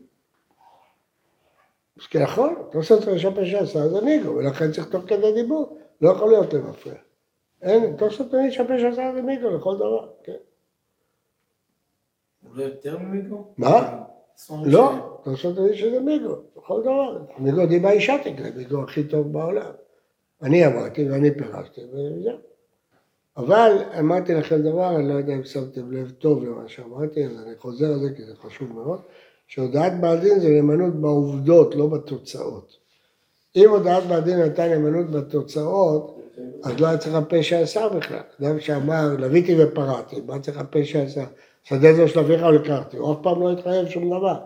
אז 1.99 2.07
כן, 2.07 2.23
נכון, 2.23 2.55
תוספות 2.71 3.07
אומר 3.07 3.17
שהפה 3.17 3.45
שעשה 3.45 3.89
זה 3.89 4.01
מיגו, 4.01 4.35
ולכן 4.35 4.71
צריך 4.71 4.89
תוך 4.89 5.03
כדי 5.07 5.33
דיבור, 5.33 5.77
לא 6.01 6.09
יכול 6.09 6.29
להיות 6.29 6.53
למפריע. 6.53 6.95
אין, 7.61 7.97
תוספות 7.97 8.33
אומר 8.33 8.51
שהפה 8.51 8.73
שעשה 8.79 9.11
זה 9.15 9.21
מיגו 9.21 9.49
לכל 9.49 9.75
דבר, 9.75 10.09
כן. 10.23 10.37
אולי 12.49 12.63
יותר 12.63 12.97
ממיגו? 12.97 13.53
מה? 13.57 14.03
לא, 14.65 15.19
תוספות 15.23 15.57
אומר 15.57 15.73
שזה 15.73 15.99
מיגו, 15.99 16.35
לכל 16.57 16.81
דבר. 16.81 17.17
מיגו 17.37 17.65
דיבה 17.65 17.91
אישה 17.91 18.15
תקרה, 18.23 18.49
מיגו 18.55 18.83
הכי 18.83 19.03
טוב 19.03 19.33
בעולם. 19.33 19.71
אני 20.41 20.67
אמרתי 20.67 21.09
ואני 21.09 21.37
פירשתי 21.37 21.81
וזהו. 21.93 22.37
אבל 23.37 23.77
אמרתי 23.99 24.33
לכם 24.33 24.61
דבר, 24.61 24.95
אני 24.95 25.09
לא 25.09 25.13
יודע 25.13 25.33
אם 25.33 25.43
שמתם 25.43 25.91
לב 25.91 26.11
טוב 26.11 26.43
למה 26.43 26.67
שאמרתי, 26.67 27.25
אז 27.25 27.31
אני 27.31 27.55
חוזר 27.59 27.93
על 27.93 27.99
זה 27.99 28.09
כי 28.15 28.23
זה 28.25 28.35
חשוב 28.35 28.73
מאוד, 28.73 28.99
שהודעת 29.47 29.99
בעל 29.99 30.19
דין 30.19 30.39
זה 30.39 30.49
נאמנות 30.49 30.95
בעובדות, 30.95 31.75
לא 31.75 31.87
בתוצאות. 31.87 32.77
אם 33.55 33.69
הודעת 33.69 34.03
בעל 34.03 34.21
דין 34.21 34.39
הייתה 34.41 34.67
נאמנות 34.67 35.11
בתוצאות, 35.11 36.19
אז 36.63 36.79
לא 36.79 36.87
היה 36.87 36.97
צריך 36.97 37.15
הפה 37.15 37.43
שעשה 37.43 37.89
בכלל. 37.89 38.19
אדם 38.41 38.59
שאמר, 38.59 39.15
לוויתי 39.19 39.63
ופרעתי, 39.63 40.21
מה 40.27 40.39
צריך 40.39 40.57
הפה 40.57 40.85
שעשה? 40.85 41.25
שדה 41.65 41.93
זו 41.93 42.07
של 42.07 42.19
אביך 42.19 42.43
לקחתי, 42.43 42.97
הוא 42.97 43.13
אף 43.13 43.17
פעם 43.21 43.41
לא 43.41 43.51
התחייב 43.51 43.87
שום 43.87 44.17
דבר. 44.17 44.37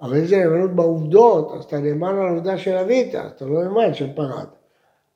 אבל 0.00 0.16
אם 0.16 0.24
זה 0.24 0.36
נאמנות 0.36 0.70
בעובדות, 0.70 1.52
אז 1.54 1.64
אתה 1.64 1.78
נאמן 1.78 2.08
על 2.08 2.28
העובדה 2.28 2.58
שלווית, 2.58 3.14
אז 3.14 3.30
אתה 3.36 3.44
לא 3.44 3.64
נאמן 3.64 3.94
שפרעת. 3.94 4.48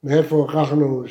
מאיפה 0.05 0.37
הוכחנו 0.37 1.05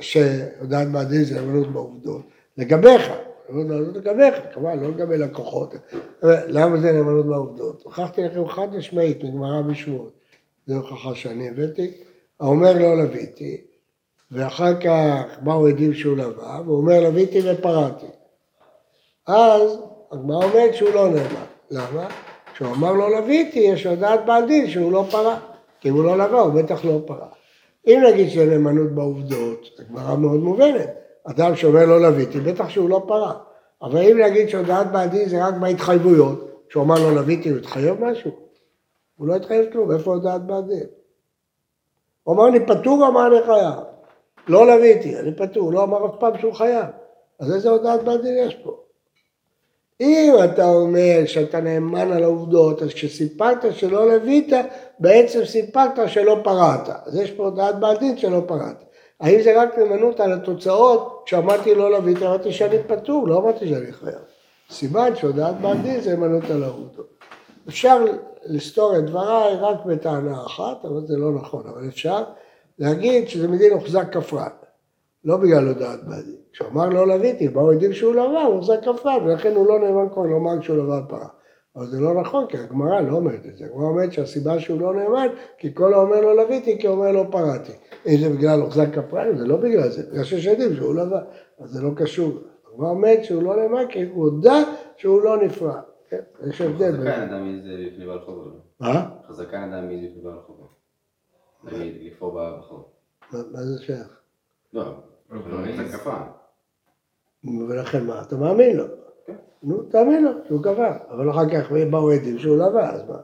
שהודעת 0.00 0.88
בעד 0.92 1.08
דין 1.08 1.24
זה 1.24 1.40
נאמנות 1.40 1.72
בעובדות? 1.72 2.22
לגביך, 2.56 3.10
נאמנות 3.48 3.68
בעובדות 3.68 3.96
לגביך, 3.96 4.34
כמובן, 4.54 4.80
לא 4.80 4.88
לגבי 4.88 5.18
לקוחות. 5.18 5.74
למה 6.22 6.80
זה 6.80 6.92
נאמנות 6.92 7.26
בעובדות? 7.26 7.82
הוכחתי 7.84 8.22
לכם 8.22 8.48
חד 8.48 8.76
משמעית 8.76 9.24
מגמרא 9.24 9.62
בשמות, 9.62 10.12
זו 10.66 10.74
הוכחה 10.74 11.14
שאני 11.14 11.48
הבאתי, 11.48 11.90
האומר 12.40 12.72
לא 12.72 12.96
לוויתי, 12.96 13.60
ואחר 14.30 14.80
כך 14.80 15.38
באו 15.40 15.66
עדים 15.66 15.94
שהוא 15.94 16.16
לווה, 16.16 16.60
והוא 16.64 16.76
אומר 16.76 17.00
לוויתי 17.00 17.40
ופרעתי. 17.44 18.06
אז 19.26 19.78
הגמרא 20.12 20.44
אומרת 20.44 20.74
שהוא 20.74 20.90
לא 20.94 21.08
נאמן. 21.08 21.44
למה? 21.70 22.08
כשהוא 22.54 22.68
אמר 22.68 22.92
לא 22.92 23.10
לוויתי, 23.10 23.58
יש 23.58 23.86
לדעת 23.86 24.26
בעל 24.26 24.46
דין 24.46 24.70
שהוא 24.70 24.92
לא 24.92 25.04
פרע. 25.10 25.38
כי 25.80 25.88
אם 25.88 25.94
הוא 25.94 26.04
לא 26.04 26.18
לווה, 26.18 26.40
הוא 26.40 26.52
בטח 26.52 26.84
לא 26.84 27.00
פרע. 27.06 27.26
אם 27.86 28.02
נגיד 28.08 28.28
שזה 28.28 28.46
נאמנות 28.46 28.90
בעובדות, 28.90 29.66
הגמרא 29.78 30.16
מאוד 30.16 30.40
מובנת. 30.40 30.90
אדם 31.24 31.56
שאומר 31.56 31.86
לא 31.86 32.00
לוויתי, 32.00 32.40
בטח 32.40 32.68
שהוא 32.68 32.90
לא 32.90 33.04
פרע. 33.08 33.32
אבל 33.82 33.98
אם 34.02 34.18
נגיד 34.18 34.48
שהודעת 34.48 34.92
בעל 34.92 35.08
דין 35.08 35.28
זה 35.28 35.46
רק 35.46 35.54
בהתחייבויות, 35.54 36.64
כשהוא 36.68 36.82
אמר 36.82 36.94
לא 36.94 37.14
לוויתי, 37.14 37.48
הוא 37.48 37.58
התחייב 37.58 38.04
משהו? 38.04 38.30
הוא 39.16 39.28
לא 39.28 39.34
התחייב 39.34 39.72
כלום, 39.72 39.92
איפה 39.92 40.10
הודעת 40.10 40.46
בעל 40.46 40.62
דין? 40.62 40.86
הוא 42.22 42.34
אמר 42.34 42.48
אני 42.48 42.66
פטור, 42.66 43.08
אמר 43.08 43.26
אני 43.26 43.46
חייב. 43.46 43.74
לא 44.48 44.66
לוויתי, 44.66 45.18
אני 45.18 45.34
פטור, 45.34 45.62
הוא 45.62 45.72
לא 45.72 45.82
אמר 45.82 46.06
אף 46.06 46.14
פעם 46.20 46.38
שהוא 46.38 46.54
חייב. 46.54 46.86
אז 47.40 47.54
איזה 47.54 47.70
הודעת 47.70 48.04
בעל 48.04 48.22
דין 48.22 48.36
יש 48.38 48.54
פה? 48.54 48.82
אם 50.02 50.34
אתה 50.44 50.68
אומר 50.68 51.22
שאתה 51.26 51.60
נאמן 51.60 52.12
על 52.12 52.22
העובדות, 52.22 52.82
אז 52.82 52.88
כשסיפרת 52.88 53.64
שלא 53.70 54.14
לווית, 54.14 54.52
בעצם 54.98 55.44
סיפרת 55.44 55.98
שלא 56.06 56.36
פרעת. 56.44 56.88
אז 57.06 57.16
יש 57.16 57.30
פה 57.30 57.42
הודעת 57.42 57.80
בעל 57.80 57.96
שלא 58.16 58.42
פרעת. 58.46 58.84
האם 59.20 59.42
זה 59.42 59.62
רק 59.62 59.78
נאמנות 59.78 60.20
על 60.20 60.32
התוצאות, 60.32 61.22
כשאמרתי 61.26 61.74
לא 61.74 61.90
לווית, 61.90 62.22
אמרתי 62.22 62.52
שאני 62.52 62.76
פטור, 62.86 63.28
לא 63.28 63.38
אמרתי 63.38 63.68
שאני 63.68 63.92
חייב. 63.92 64.18
סימן 64.70 65.16
שהודעת 65.16 65.60
בעל 65.60 65.76
זה 66.00 66.10
נאמנות 66.10 66.50
על 66.50 66.64
העובדות. 66.64 67.06
אפשר 67.68 68.04
לסתור 68.44 68.96
את 68.98 69.04
דבריי 69.04 69.54
רק 69.54 69.84
בטענה 69.86 70.42
אחת, 70.46 70.84
אבל 70.84 71.06
זה 71.06 71.16
לא 71.16 71.32
נכון, 71.32 71.62
אבל 71.66 71.88
אפשר 71.88 72.24
להגיד 72.78 73.28
שזה 73.28 73.48
מדין 73.48 73.72
הוחזק 73.72 74.12
כפרן. 74.12 74.48
לא 75.24 75.36
בגלל 75.36 75.68
הודעת 75.68 76.04
בעל 76.08 76.22
דין. 76.22 76.36
כשהוא 76.52 76.68
אמר 76.68 76.88
לא 76.88 77.06
לוויתי, 77.06 77.48
באו 77.48 77.70
עדים 77.70 77.92
שהוא 77.92 78.14
לווה, 78.14 78.44
הוא 78.44 78.54
הוחזק 78.54 78.78
כפרן, 78.84 79.24
ולכן 79.24 79.54
הוא 79.54 79.66
לא 79.66 79.78
נאמן 79.78 80.08
כבר 80.12 80.22
לומר 80.22 80.60
כשהוא 80.60 80.76
לווה 80.76 81.02
פרה. 81.08 81.28
אבל 81.76 81.86
זה 81.86 82.00
לא 82.00 82.20
נכון, 82.20 82.46
כי 82.48 82.58
הגמרא 82.58 83.00
לא 83.00 83.16
אומרת 83.16 83.46
את 83.46 83.56
זה. 83.56 83.64
הגמרא 83.64 83.84
אומרת 83.84 84.12
שהסיבה 84.12 84.60
שהוא 84.60 84.80
לא 84.80 84.94
נאמן, 84.94 85.26
כי 85.58 85.74
כל 85.74 85.94
האומר 85.94 86.20
לא 86.20 86.36
לוויתי, 86.36 86.78
כי 86.78 86.86
אומר 86.86 87.12
לא 87.12 87.24
פרעתי. 87.30 87.72
אם 88.06 88.16
זה 88.20 88.28
בגלל 88.28 88.60
הוחזק 88.60 88.94
כפריים, 88.94 89.38
זה 89.38 89.44
לא 89.44 89.56
בגלל 89.56 89.88
זה, 89.88 90.10
בגלל 90.10 90.24
שיש 90.24 90.46
עדים 90.46 90.76
שהוא 90.76 90.94
לווה, 90.94 91.20
אז 91.58 91.70
זה 91.70 91.82
לא 91.82 91.90
קשור. 91.96 92.32
הגמרא 92.72 92.90
אומרת 92.90 93.24
שהוא 93.24 93.42
לא 93.42 93.56
נאמן, 93.56 93.84
כי 93.88 94.02
הוא 94.02 94.24
הודה 94.24 94.56
שהוא 94.96 95.22
לא 95.22 95.44
נפרע. 95.44 95.80
כן, 96.08 96.20
יש 96.48 96.60
הבדל. 96.60 96.92
חזקה 96.92 97.24
אדם 97.24 97.44
מעז 97.44 97.64
לפני 97.64 98.06
בעל 98.06 98.20
חובו. 98.20 98.50
מה? 98.80 99.10
חזקה 99.28 99.64
אדם 99.64 99.88
מעז 99.88 99.98
לפני 100.02 100.22
בעל 100.22 100.34
לפרוע 102.00 102.58
בחוב. 102.58 102.84
מה 103.32 103.38
מה 103.52 103.62
זה 103.62 103.82
שייך? 103.82 104.20
לא, 104.72 104.94
כפה. 105.92 106.14
ולכן 107.68 108.06
מה? 108.06 108.22
אתה 108.22 108.36
מאמין 108.36 108.76
לו. 108.76 108.84
נו, 109.62 109.82
תאמין 109.82 110.24
לו 110.24 110.30
שהוא 110.48 110.62
קבע. 110.62 110.96
אבל 111.10 111.30
אחר 111.30 111.50
כך 111.50 111.72
באו 111.90 112.10
עדים 112.10 112.38
שהוא 112.38 112.56
לווה, 112.56 112.90
אז 112.90 113.02
מה? 113.08 113.16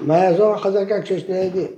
מה 0.00 0.18
יעזור 0.18 0.54
החזקה 0.54 1.02
כשיש 1.02 1.22
שני 1.22 1.38
עדים? 1.38 1.68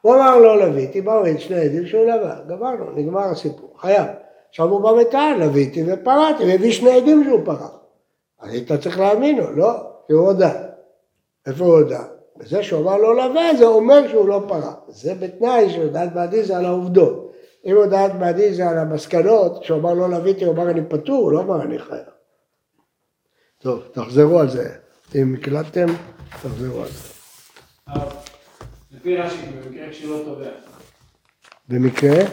הוא 0.00 0.14
אמר 0.14 0.38
לא 0.38 0.66
לוויתי, 0.66 1.00
באו 1.00 1.24
עם 1.24 1.38
שני 1.38 1.60
עדים 1.60 1.86
שהוא 1.86 2.04
לווה, 2.04 2.40
גמרנו, 2.48 2.90
נגמר 2.90 3.20
הסיפור, 3.20 3.80
חייב. 3.80 4.06
עכשיו 4.48 4.68
הוא 4.68 4.80
בא 4.80 4.88
וטען, 4.88 5.40
לוויתי 5.40 5.84
ופרעתי, 5.86 6.44
והביא 6.44 6.72
שני 6.72 6.90
עדים 6.90 7.24
שהוא 7.24 7.44
פרע. 7.44 7.68
אז 8.40 8.52
היית 8.52 8.72
צריך 8.72 8.98
להאמין 8.98 9.38
לו, 9.38 9.56
לא? 9.56 9.72
כי 10.06 10.12
הוא 10.12 10.26
הודה. 10.26 10.52
איפה 11.46 11.64
הוא 11.64 11.72
הודה? 11.74 12.04
בזה 12.40 12.62
שהוא 12.62 12.80
אמר 12.82 12.96
לא 12.96 13.16
לווה, 13.16 13.56
זה 13.58 13.66
אומר 13.66 14.08
שהוא 14.08 14.28
לא 14.28 14.44
פרע. 14.48 14.74
זה 14.88 15.14
בתנאי 15.14 15.70
שהודעת 15.70 16.12
בעדי 16.12 16.44
זה 16.44 16.56
על 16.56 16.64
העובדות. 16.64 17.32
אם 17.66 17.76
הודעת 17.76 18.14
בעדי 18.18 18.54
זה 18.54 18.68
על 18.68 18.78
המסקנות, 18.78 19.62
כשהוא 19.62 19.78
אמר 19.78 19.94
לא 19.94 20.10
לוויתי, 20.10 20.44
הוא 20.44 20.54
אמר 20.54 20.70
אני 20.70 20.80
פטור, 20.88 21.22
הוא 21.22 21.32
לא 21.32 21.40
אמר 21.40 21.62
אני 21.62 21.78
חייב. 21.78 22.04
טוב, 23.58 23.82
תחזרו 23.92 24.38
על 24.38 24.48
זה. 24.48 24.68
אם 25.14 25.34
הקלטתם, 25.34 25.86
תחזרו 26.30 26.82
על 26.82 26.88
זה. 26.88 27.08
אבל 27.88 28.06
לפי 28.90 29.16
רש"י, 29.16 29.46
במקרה 29.46 29.90
כשהוא 29.90 30.18
לא 30.18 30.24
תובע. 30.24 30.50
במקרה? 31.68 32.24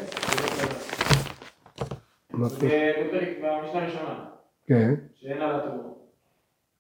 זה 2.48 2.92
בפרק 3.08 3.30
במשנה 3.42 3.84
הראשונה, 3.84 4.26
כן. 4.68 4.94
שאין 5.16 5.42
על 5.42 5.56
הטבור. 5.56 5.97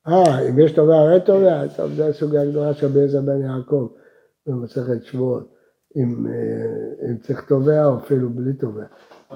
אה, 0.07 0.49
אם 0.49 0.59
יש 0.59 0.71
תובע 0.71 0.95
הרי 0.95 1.19
תובע, 1.25 1.67
טוב, 1.77 1.91
זה 1.91 2.07
הסוגיה 2.07 2.41
הגדולה 2.41 2.73
של 2.73 2.85
רבי 2.85 2.97
אליעזר 2.97 3.21
בן 3.21 3.41
יעקב 3.41 3.87
במסכת 4.45 5.03
שבועות. 5.03 5.53
אם, 5.95 6.27
אה, 6.27 7.09
אם 7.09 7.17
צריך 7.17 7.41
תובע 7.47 7.85
או 7.85 7.97
אפילו 7.97 8.29
בלי 8.29 8.53
תובע. 8.53 8.85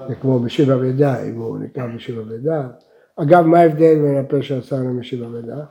זה 0.08 0.14
כמו 0.14 0.38
משיב 0.38 0.70
אבדה, 0.70 1.24
אם 1.24 1.40
הוא 1.40 1.58
נקרא 1.58 1.86
משיב 1.86 2.18
אבדה. 2.18 2.68
אגב, 3.16 3.42
מה 3.42 3.58
ההבדל 3.58 3.94
בין 3.94 4.24
הפה 4.24 4.42
שעשה 4.42 4.76
למשיב 4.76 5.22
אבדה? 5.22 5.64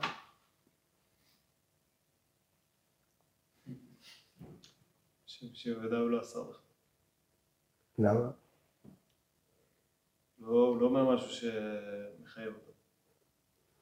שבוודאי 5.62 5.98
הוא 5.98 6.10
לא 6.10 6.20
עשה 6.20 6.38
בכלל. 6.38 6.60
למה? 7.98 8.30
לא, 10.38 10.48
הוא 10.48 10.80
לא 10.80 10.86
אומר 10.86 11.14
משהו 11.14 11.30
שמחייב 11.30 12.54
אותו. 12.54 12.72
הוא 12.72 13.81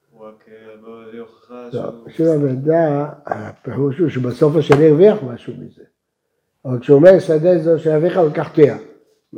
משיב 2.05 2.27
אבדה, 2.27 3.05
הפירוש 3.25 3.97
הוא 3.97 4.09
שבסוף 4.09 4.55
השני 4.55 4.87
הרוויח 4.87 5.23
משהו 5.23 5.53
מזה. 5.53 5.83
אבל 6.65 6.79
כשהוא 6.79 6.95
אומר 6.95 7.19
שדה 7.19 7.57
זו 7.57 7.79
של 7.79 7.89
אביך 7.89 8.17
ולקח 8.17 8.49
תיע. 8.49 8.77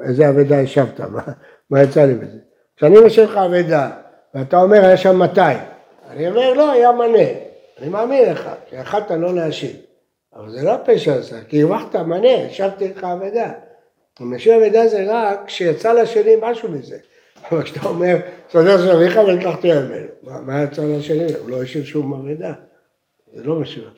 איזה 0.08 0.30
אבדה 0.30 0.60
השבת? 0.60 1.00
מה, 1.00 1.22
מה 1.70 1.84
יצא 1.84 2.06
לי 2.06 2.16
בזה? 2.16 2.38
כשאני 2.76 2.96
משאיר 3.06 3.32
לך 3.32 3.38
אבדה, 3.38 3.92
ואתה 4.34 4.62
אומר 4.62 4.78
היה 4.78 4.98
שם 4.98 5.16
200, 5.16 5.60
אני 6.10 6.28
אומר 6.28 6.54
לא, 6.54 6.72
היה 6.72 6.92
מנה. 6.92 7.28
אני 7.80 7.90
מאמין 7.90 8.30
לך, 8.32 8.50
כי 8.70 8.76
יכלת 8.76 9.12
לא 9.12 9.36
להשיב. 9.36 9.76
אבל 10.36 10.52
זה 10.52 10.64
לא 10.64 10.76
פשע 10.86 11.16
עשה, 11.16 11.44
כי 11.44 11.64
הרווחת 11.64 11.96
מנה, 11.96 12.46
השבתי 12.46 12.88
לך 12.88 13.04
אבדה. 13.04 13.52
משאיר 14.20 14.68
אבדה 14.68 14.88
זה 14.88 15.06
רק 15.08 15.40
כשיצא 15.46 15.94
לשני 15.94 16.36
משהו 16.42 16.72
מזה. 16.72 16.98
אבל 17.52 17.64
כשאתה 17.64 17.88
אומר, 17.88 18.18
סדר 18.50 18.78
של 18.78 18.92
אביך 18.92 19.18
ולקח 19.18 19.56
תיע 19.62 19.82
ממנו, 19.82 20.08
מה, 20.46 20.64
יצא 20.64 20.84
לשני? 20.86 21.34
הוא 21.34 21.50
לא 21.50 21.64
השאיר 21.64 21.84
שום 21.84 22.14
אבדה. 22.14 22.54
זה 23.34 23.44
לא 23.44 23.60
משאיר. 23.60 23.90